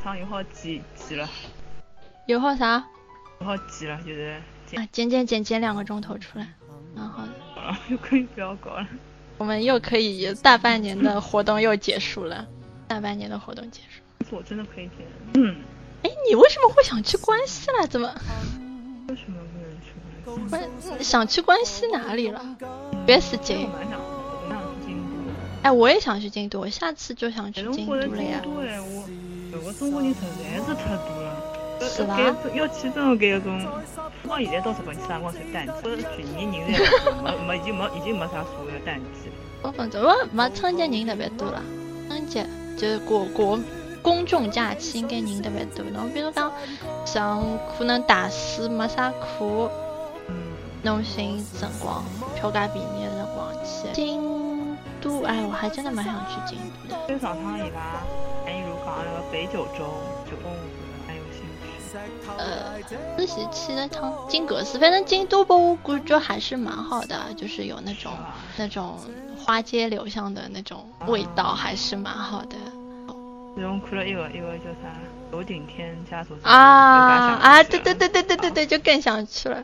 [0.01, 1.27] 汤油耗几几了？
[2.27, 2.85] 油耗啥？
[3.41, 3.97] 油耗几了？
[3.97, 4.41] 就是
[4.77, 6.47] 啊，剪剪剪剪两个钟头出来，
[6.95, 7.23] 然后。
[7.89, 8.87] 又可以不要搞了。
[9.37, 12.47] 我们又可以大半年的活动又结束了，
[12.87, 14.35] 大半年的活动结束。
[14.35, 15.05] 我真的可以剪。
[15.35, 15.55] 嗯。
[16.03, 17.85] 哎，你为什么会想去关西了？
[17.85, 18.07] 怎么？
[19.07, 21.03] 为什么不能去关西？
[21.03, 22.43] 想去关西哪里了？
[23.05, 23.69] 别死京。
[23.69, 25.61] 我蛮想，我想去京都。
[25.61, 28.41] 哎，我也想去京都，我下次就想去京都了呀。
[28.45, 28.63] 我
[29.53, 31.28] 有个中国人实在是太多了。
[31.79, 32.17] 是吧？
[32.53, 33.65] 要去这种给那种，
[34.27, 35.71] 我现在到日本去辰光是淡季，
[36.15, 39.35] 去年人侪没没已经没已经没啥所谓的淡季了。
[39.61, 41.61] 我反正我没春节人特别多了，
[42.07, 42.45] 春节
[42.77, 43.59] 就是国国。
[44.01, 46.49] 公众假期应该人特别多，侬比如讲
[47.05, 47.43] 像
[47.77, 49.69] 可能大四没啥课，
[50.83, 52.01] 侬寻辰光
[52.33, 53.91] 票价便宜的辰光去。
[53.93, 56.57] 京都，哎，我还真的蛮想去京
[56.87, 57.07] 都的。
[57.09, 57.99] 就上趟伊拉
[58.45, 59.83] 韩一如讲那个北九州，
[60.25, 60.88] 就问我蛮有兴趣。
[62.37, 62.79] 呃，
[63.17, 68.11] 自己去那趟金格斯，反正京都吧，我感觉还是蛮好的，就是有那种
[68.57, 68.99] 那种
[69.37, 72.55] 花街柳巷的那种味道，还是蛮好的。
[73.55, 74.95] 我看了一个一个叫啥
[75.31, 79.63] 楼顶天家族啊啊对对对对对对对就更想去了，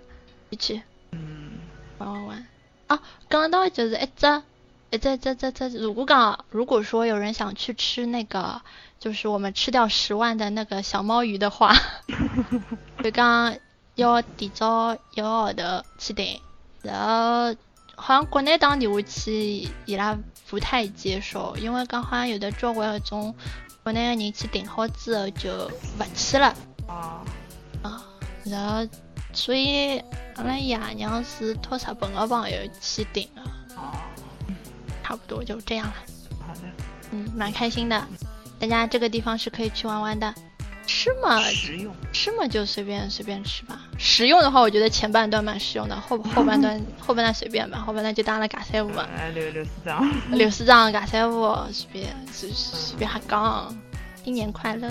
[0.50, 1.52] 一起嗯
[1.98, 2.48] 玩玩玩
[2.88, 3.00] 啊
[3.30, 4.44] 刚到就是一只
[4.90, 8.62] 一只这这这如果讲如果说有人想去吃那个
[9.06, 11.76] 就是我们吃掉十万的那个小猫鱼的话，
[13.04, 13.56] 就讲
[13.94, 16.42] 要提早一个号头去订，
[16.82, 17.56] 然后
[17.96, 20.18] 好像国内打电话去伊拉
[20.50, 23.36] 不太接受，因为刚好像有的交关那种。
[23.84, 26.48] 国内的人去订好之后就不去了。
[26.88, 27.22] 啊
[27.84, 28.04] 啊，
[28.44, 28.90] 然后
[29.34, 30.00] 所以
[30.36, 33.44] 阿拉爷娘是托日本的朋友去订的
[33.76, 33.94] 哦，
[35.04, 35.94] 差不多就这样了。
[36.40, 36.62] 好的，
[37.12, 38.04] 嗯，蛮开心的，
[38.60, 40.34] 大家这个地方是可以去玩玩的，
[40.88, 41.40] 吃嘛？
[41.42, 42.48] 实用吃嘛？
[42.48, 43.80] 就随便随便吃吧。
[43.98, 48.92] 实用的话，我觉得前半段蛮实用的，后后半段 后半段随便吧，后半段就当了尬三五。
[48.98, 53.76] 哎，刘刘司长，刘司长尬三五，随便随随便瞎讲。
[54.24, 54.90] 新年快乐！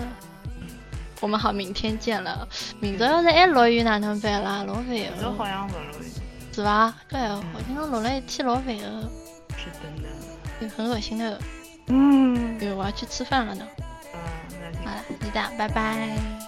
[1.20, 2.46] 我们好，明天见了。
[2.78, 4.62] 明早要是还落雨，哪能办啦？
[4.64, 4.84] 老烦
[5.16, 5.34] 了。
[5.36, 6.12] 好像不落雨。
[6.52, 6.94] 是吧？
[7.08, 7.42] 对，好
[7.74, 9.10] 像落了一天，老烦的。
[9.56, 10.70] 是的呢。
[10.76, 11.40] 很恶心的。
[11.86, 13.66] 嗯，对，我要去吃饭了呢。
[14.14, 14.20] 嗯，
[14.60, 16.43] 那就好了，就这样，拜拜。